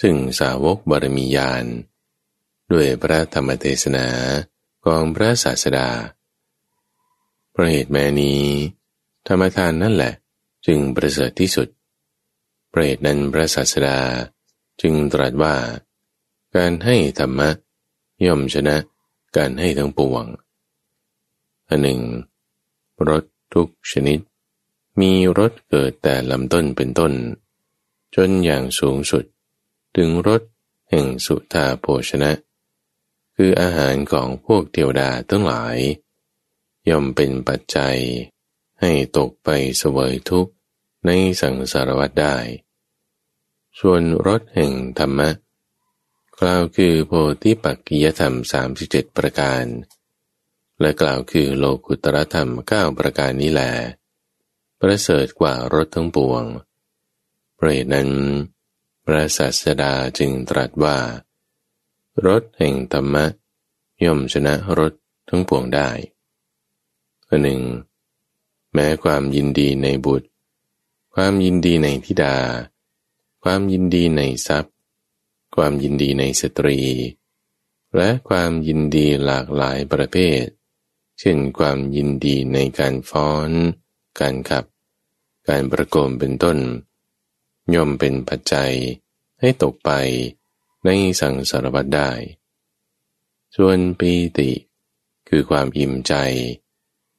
[0.00, 1.64] ซึ่งสาวกบารมียาน
[2.72, 4.06] ด้วยพระธรรมเทศนา
[4.84, 5.88] กองพระศาสดา
[7.54, 8.42] พระเหตุแม้นี้
[9.26, 10.12] ธรรมทานนั่นแหละ
[10.66, 11.68] จึงประเสริฐที่สุด
[12.72, 13.98] พระเหตุนั้นพระศาสดา
[14.82, 15.56] จึงตรัสว่า
[16.54, 17.50] การให้ธรรมะ
[18.26, 18.76] ย่อมชนะ
[19.36, 20.24] การให้ทั้งปวง
[21.68, 22.00] อันหนึ่ง
[23.08, 23.24] รถ
[23.54, 24.18] ทุกชนิด
[25.00, 27.12] มีรถเกิดแต่ลำต้นเป็นต้น
[28.14, 29.24] จนอย่างสูงสุด
[29.96, 30.42] ถึงรถ
[30.90, 32.32] แห่งสุธาโภชนะ
[33.36, 35.76] คืออาหารของพวกเทวดาทั้งหลาย
[36.88, 37.96] ย่อมเป็นปัจจัย
[38.80, 40.52] ให้ตกไปเสวยทุกข์
[41.06, 41.10] ใน
[41.40, 42.36] สังสารวัฏได้
[43.78, 45.30] ส่วนรถแห่งธรรมะ
[46.40, 47.12] กล่าวคือโพ
[47.42, 48.34] ธิปักกิยธรรม
[48.74, 49.64] 37 ประการ
[50.80, 53.62] และกล่าวคือโลกุตรธรรม 9 ประการนี้แหล
[54.80, 56.44] ประเสริฐกว่ารถทั้งปวง
[57.54, 58.08] เพราะนั้น
[59.04, 60.98] พระศาสดาจึงตรัสว่า
[62.26, 63.24] รถแห่งธรรมะ
[64.04, 64.92] ย่อมชนะรถ
[65.28, 65.90] ทั้งปวงได้
[67.28, 67.60] อันหนึ่ง
[68.74, 70.28] แม้ความยินดีในบุตร
[71.14, 72.36] ความยินดีในธิดา
[73.42, 74.73] ความยินดีในทรัพย์
[75.56, 76.80] ความยินดีในสตรี
[77.96, 80.44] และความยินดีหลากหลายประเภท
[81.20, 83.50] เช่นความยินดีในการฟ้อน
[84.20, 84.64] การขับ
[85.48, 86.58] การประโคมเป็นต้น
[87.74, 88.72] ย่อมเป็นปัจจัย
[89.40, 89.90] ให้ตกไป
[90.84, 90.90] ใน
[91.20, 92.10] สังสารวัฏได้
[93.56, 94.50] ส่วนปีติ
[95.28, 96.14] คือความอิ่มใจ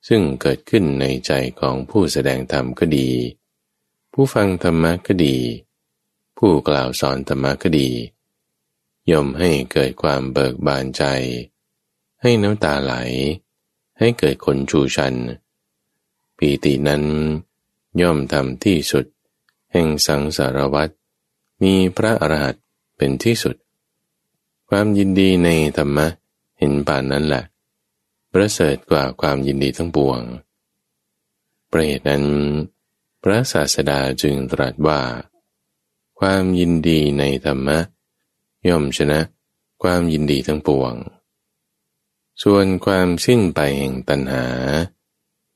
[0.07, 3.09] ซึ่งเกิดขึ้นในใจของผู้แสดงธรรมก็ดี
[4.13, 5.37] ผู้ฟังธรรมะก็ดี
[6.37, 7.89] ผู้กล่าวสอนธรรมะก็ดี
[9.11, 11.03] ย่อมให้เกิดความเบิกบานใจ
[12.21, 12.93] ให้น้ำตาไหล
[13.99, 15.13] ให้เกิดคนชูชัน
[16.37, 17.03] ปีตินั้น
[18.01, 19.05] ย่อมทำที่สุด
[19.71, 20.89] แห่งสังสารวัต
[21.63, 22.61] มีพระอรหันต์
[22.97, 23.55] เป็นที่สุด
[24.69, 26.07] ความยินดีในธรรมะ
[26.59, 27.43] เห็นป่านนั้นแหละ
[28.33, 30.21] ประเสริฐกว่าความยินดีทั้งปวง
[31.71, 32.25] ประเหตุนั้น
[33.23, 35.01] พระศาสดาจึงตรัสว่า
[36.19, 37.79] ความยินดีในธรรมะ
[38.69, 39.19] ย่อมชนะ
[39.83, 40.93] ความยินดีทั้งปวง
[42.43, 44.45] ส่วนความสิ้นไปแห่งตัณหา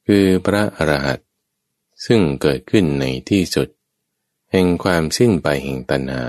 [0.08, 1.28] คือพระอรหันต์
[2.06, 3.68] ซึ่งเกิดขึ้นในที่สุด
[4.52, 6.26] แห่งความสิ้นไปแห่งตัณหา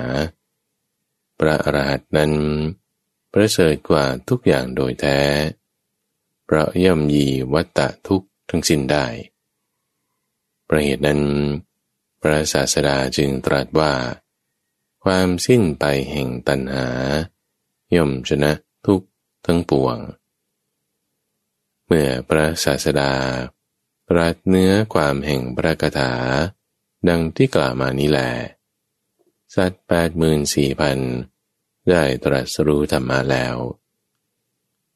[1.39, 2.33] พระอรหันต์นั้น
[3.33, 5.21] ประเสริฐกว่าทุกอย่างโดยแท้
[6.45, 9.07] เพราะย่อมยีวัตตะทุกทั้งสิ้นได้
[10.69, 11.21] ประเหตุนั้น
[12.21, 13.93] พระศาสดาจึงตรัสว่า
[15.05, 16.89] ความสิ้นไปแห่งตัณหา
[17.97, 18.53] ย่อมชนะ
[18.87, 19.03] ทุก
[19.47, 19.99] ทั้งปวง
[21.87, 23.13] เมื่อพระศาสดา
[24.09, 26.13] ปรัสเนื้อความแห่งพระคาถา
[27.09, 28.21] ดังที่กล่าวมานี้แล
[29.55, 30.99] สัตว์แปดหมื่นสี่พัน
[31.91, 33.57] ได้ตรัสรู้ธรรมาแล้ว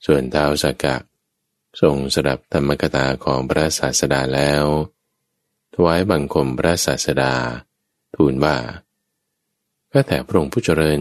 [0.07, 0.97] ส่วนเท้าสกกะ
[1.81, 4.65] ทรงสดับธรรมกถาของพระศาสดาแล้ว
[5.75, 7.35] ถวายบังคมพระศาสดา
[8.15, 8.57] ทูลว่า
[9.95, 11.01] ก็แต่พระองค์ผู้เจริญ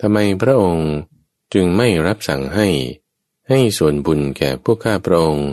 [0.00, 0.90] ทำไมพระองค์
[1.54, 2.68] จึงไม่รับสั่งให้
[3.48, 5.48] ให้ส่วนบุญแก่พวกข้าพระองค์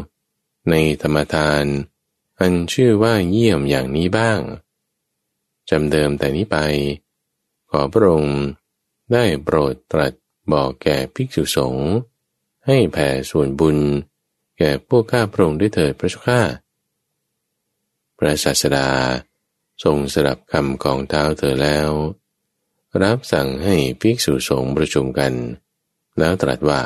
[0.69, 1.65] ในธรรมทาน
[2.39, 4.39] อันชื่อว่าเยี่ยมอย่างนี้บ้าง
[5.69, 6.57] จำเดิมแต่นี้ไป
[7.69, 8.39] ขอพระองค์
[9.13, 10.13] ได้โปรดตรัส
[10.51, 11.89] บอกแก่ภิกษุสงฆ์
[12.67, 13.77] ให้แผ่ส่วนบุญ
[14.57, 16.41] แก่พวกข้าพระองค์ด้วยเถิดพระเจ้าข้า
[18.17, 18.89] พระศาสดา
[19.83, 21.89] ทรงสดับคำของเท้าเธอแล้ว
[23.03, 25.33] รับสั่งให้ภิกษุสงฆ์ประชุมกัน
[26.19, 26.81] แล้วตรัสว่า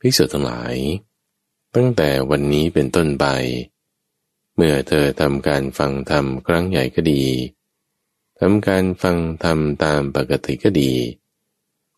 [0.00, 0.74] ภิกษุทั้งหลาย
[1.74, 3.26] ตั้งแต่วันนี้เป็นต้นไป
[4.56, 7.22] เมื่อเธอทำการฟังธรรมครั้งใหญ่ก็ดี
[8.40, 10.92] ทำการฟังธรรมตามปกติก็ดี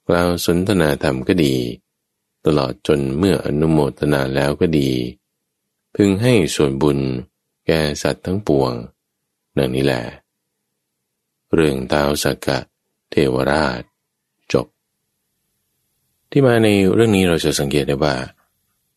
[0.08, 1.54] กล่าวสนทนาธรรมก็ดี
[2.46, 4.90] ตลอดจนเมื่ออนุโมทนาแล้วก็ดี
[5.94, 6.98] พึงให้ส่วนบุญ
[7.66, 8.72] แก่สัตว์ทั้งปวง
[9.56, 10.02] นั่นนี้แหละ
[11.54, 12.58] เรื่องเท้าสักกะ
[13.10, 13.82] เทวราช
[14.52, 14.66] จบ
[16.30, 18.14] ที่มาในเรื่องนี้เราจะสังเกตได้ว่า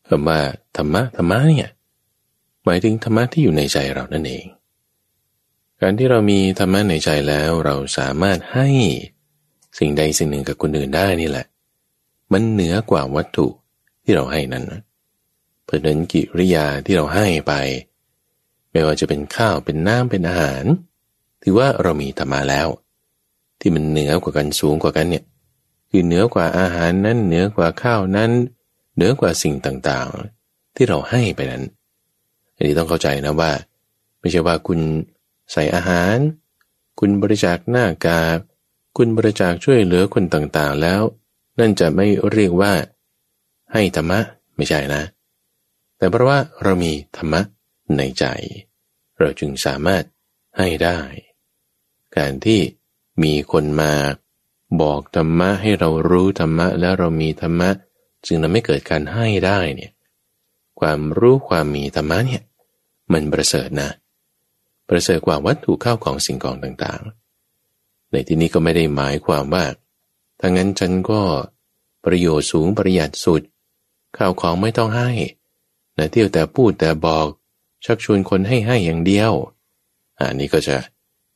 [0.08, 0.40] คำว่า
[0.78, 1.72] ธรรมะธรรมะเนี่ย
[2.66, 4.46] หมายถึงธรรมะที่อยู่ในใจเรานั่นเอง
[5.82, 8.68] การที่เรามีธรรมะในใจแล้วเราสามารถให้
[9.80, 11.46] สิ่งใดสิ่งหนึ่งกับคนอื่นได้นี่แหละ
[12.32, 13.48] มันเหนือกว่าวัตถุ
[14.04, 14.66] ที่เราให้นั้น
[15.66, 17.54] เพราะนั้นกิริยาที่เราให้ไป
[18.72, 20.64] ไม่ว่าจะเป็นข้าวเป็นน้ำเป็นอาหาร
[21.44, 22.68] ถือว่าเรามีธรรมะแล้ว
[23.60, 25.24] ที่มันเหนือกว่ากันสูงกว่ากันเนี่ย
[25.90, 28.32] คือเหนือกว่าอาหารนั้นเหนือกว่าข้าวนั้น
[28.96, 31.64] เหนือกว่าสิ่งต่างๆ ที่เราให้ไปนั้น
[32.56, 33.52] อันนี้ต้องเข้าใจนะว่า
[34.20, 34.80] ไม่ใช่ว่าคุณ
[35.52, 36.18] ใส่อาหาร
[37.00, 38.40] คุณบริจาคหน้ากาก
[38.98, 41.02] คุณบริจาคช่วยเหลือคนต่างๆแล้ว
[41.60, 42.74] นั่นจะไม่เรียกว่า
[43.74, 44.20] ให้ธรรมะ
[44.56, 45.04] ไม่ใช่นะ
[45.98, 47.42] แต่เพราะว่าเรามีธรรมะ
[47.98, 48.26] ในใจ
[49.20, 50.04] เราจึงสามารถ
[50.58, 51.00] ให้ได้
[52.18, 52.62] การที่
[53.24, 53.94] มีคนมา
[54.82, 57.70] บอกธรรมะให้เรารู้ธรรมะแล้วเรามีธรรมะ
[58.26, 59.92] จึงทำให้เกิดการให้ได้เนี่ย
[60.80, 62.44] ความรู้ความมีธรรมะเนี่ย
[63.14, 63.90] มันประเสริฐนะ
[64.90, 69.66] ประเสริฐกว่าวัตถุข้าวของสิ่งของต่างๆ ในที่นี้ก็ไม่ได้หมายความว่า
[70.40, 71.22] ถ้างั้นฉันก็
[72.06, 73.42] ประโยชน์สูงประหยัดสุด
[74.18, 75.10] ข้าวของไม่ต้องให้
[75.98, 77.28] นะเที่ยวแต่พูดแต่บอก
[77.86, 79.34] ชักชวนคนให้ให้อย่างเดียว
[80.18, 80.76] อันนี้ก็จะ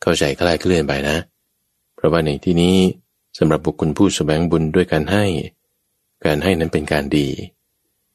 [0.01, 1.17] เข้าใจคลายเคลื่อนไปนะ
[1.95, 2.77] เพราะว่าในที่นี้
[3.37, 5.25] สำหรับบุคคลผู้สแสวงบุญด้วยการให้
[6.25, 7.27] การให้นั้นเป็นการดี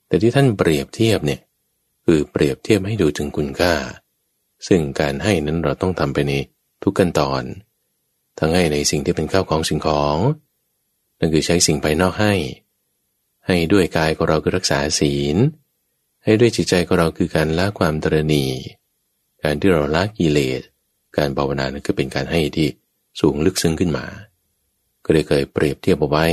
[0.06, 1.40] แต่ที่ท่านเปรียบเทียบเนี่ย
[2.04, 3.74] คือเปรียบเทียบให้ดูถึงคุณค่า
[4.68, 6.32] ซึ่งการให้นั้นเราต้องทำไปใน
[6.82, 7.42] ทุกขั้นตอน
[8.38, 10.16] ทั้งให้ในสิ่งที่เป็นข้าวของสิ่งของ
[11.18, 12.34] นั่นคือใช้สิ่งภายนอกให้
[13.46, 15.36] ให้ด้วยกายของเราคือรักษาศีล
[16.24, 18.44] ให้ด้วยจิตใจของเราคือการละความตรณี
[19.42, 20.62] การที่เราละกิเลส
[21.16, 22.68] การภาวนานั้นก็เป็นการให้ที่
[23.20, 24.06] สูงลึกซึ้งขึ้นมา
[25.04, 26.26] ก็ได้เคยเปรียบเทียบเอาไว้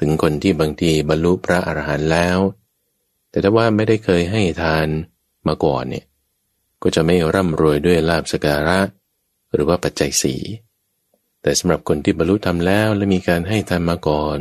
[0.00, 2.38] ถึงคนที่บางทีบรรลุพระอรหันต์แล้ว
[3.30, 4.86] แต่ถ้าว่าไม่ได้เคยให้ทาน
[5.48, 6.04] มาก่อนเนี่ย
[6.82, 8.80] ก็จะไม่ร่ำรวยด้วยลาบสการะ
[9.52, 10.34] หรือว่าปัจจัยสี
[11.42, 14.38] แต่สำหรับคนที่บรรลุธรรมแล้วและมีการให้ทานมาก่อน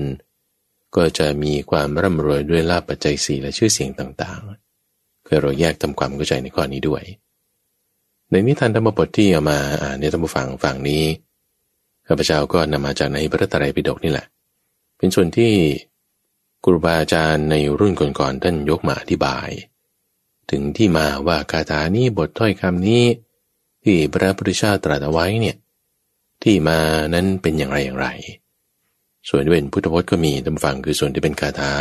[0.96, 7.04] ก็จะมีความร่ำรวยด้วยลาบปัจจัยสีและชื่อเสียงต่างๆคือเราแยกทำความเข้าใจในข้อนี้ด้วย
[8.32, 11.04] ในนิทานธรรมบทที่เอามาอ่านในธรรมฟังฝั่งนี้
[12.08, 14.28] ข้าพเจ้าก็นำมาจากในพระตรัยปิฎกนี่แหละ
[14.98, 15.54] เป็นส่วนที่
[16.64, 19.50] ครูบาอาจารย์ในรุ่นก่อนๆท่านยกมาอธิบาย
[20.52, 23.04] ถึงที่มาว่าคาถานี้บทถ้อยคำนี้
[23.84, 25.56] ที่พระพุทธเจ้าตรัสเอาไว้เนี่ย
[26.44, 26.80] ที่มา
[27.14, 28.08] นั้นเป็นอย่างไรอย่างไร
[29.30, 31.74] ส่วนที่เป็นพุทธพจน์ก็มีตำฟังคือส่วนที่เป็นคาถา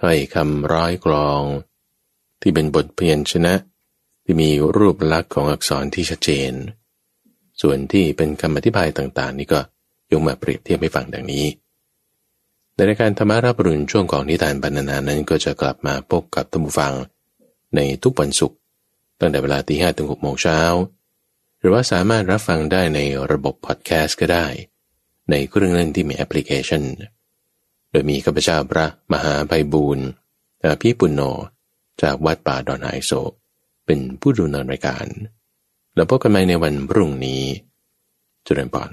[0.00, 1.42] ถ้อยคำร้อยกรอง
[2.40, 3.54] ที่เป็นบทพยัญชนะ
[4.32, 6.52] ที่มีรูปลักษณ์ของอักษรที่ชัดเจน
[7.62, 9.60] ส่วนที่เป็นคำอธิบายต่างๆ นี่ก็
[10.12, 11.44] ยกมาเปรียบเทียบให้ฟังดังนี้
[12.74, 16.92] ในรายการธรรมะรับอรุณช่วงของนิทานพรรณนานั้นก็จะกลับมาพบกับท่านผู้ฟัง
[17.76, 18.58] ในทุกวันศุกร์
[19.18, 20.60] ตั้งแต่เวลาตีห้ถึงหกโมงเช้า
[21.58, 23.00] หรือว่าสามารถรับฟังได้ใน
[23.32, 24.46] ระบบพอดแคสต์ก็ได้
[25.30, 26.82] ในเครื่องเล่นที่มีแอปพลิเคชัน
[27.90, 30.06] โดยมีข้าพเจ้าพระมหาไพบูรณ์
[30.80, 31.22] พี่ปุณโญ
[32.02, 33.14] จากวัดป่าดอนไฮโซ
[33.92, 35.06] เป็นผู้ดูนรายการ
[35.94, 37.42] แล้วพบกันใหม่ในวันพรุ่งนี้
[38.46, 38.90] จุริญปอน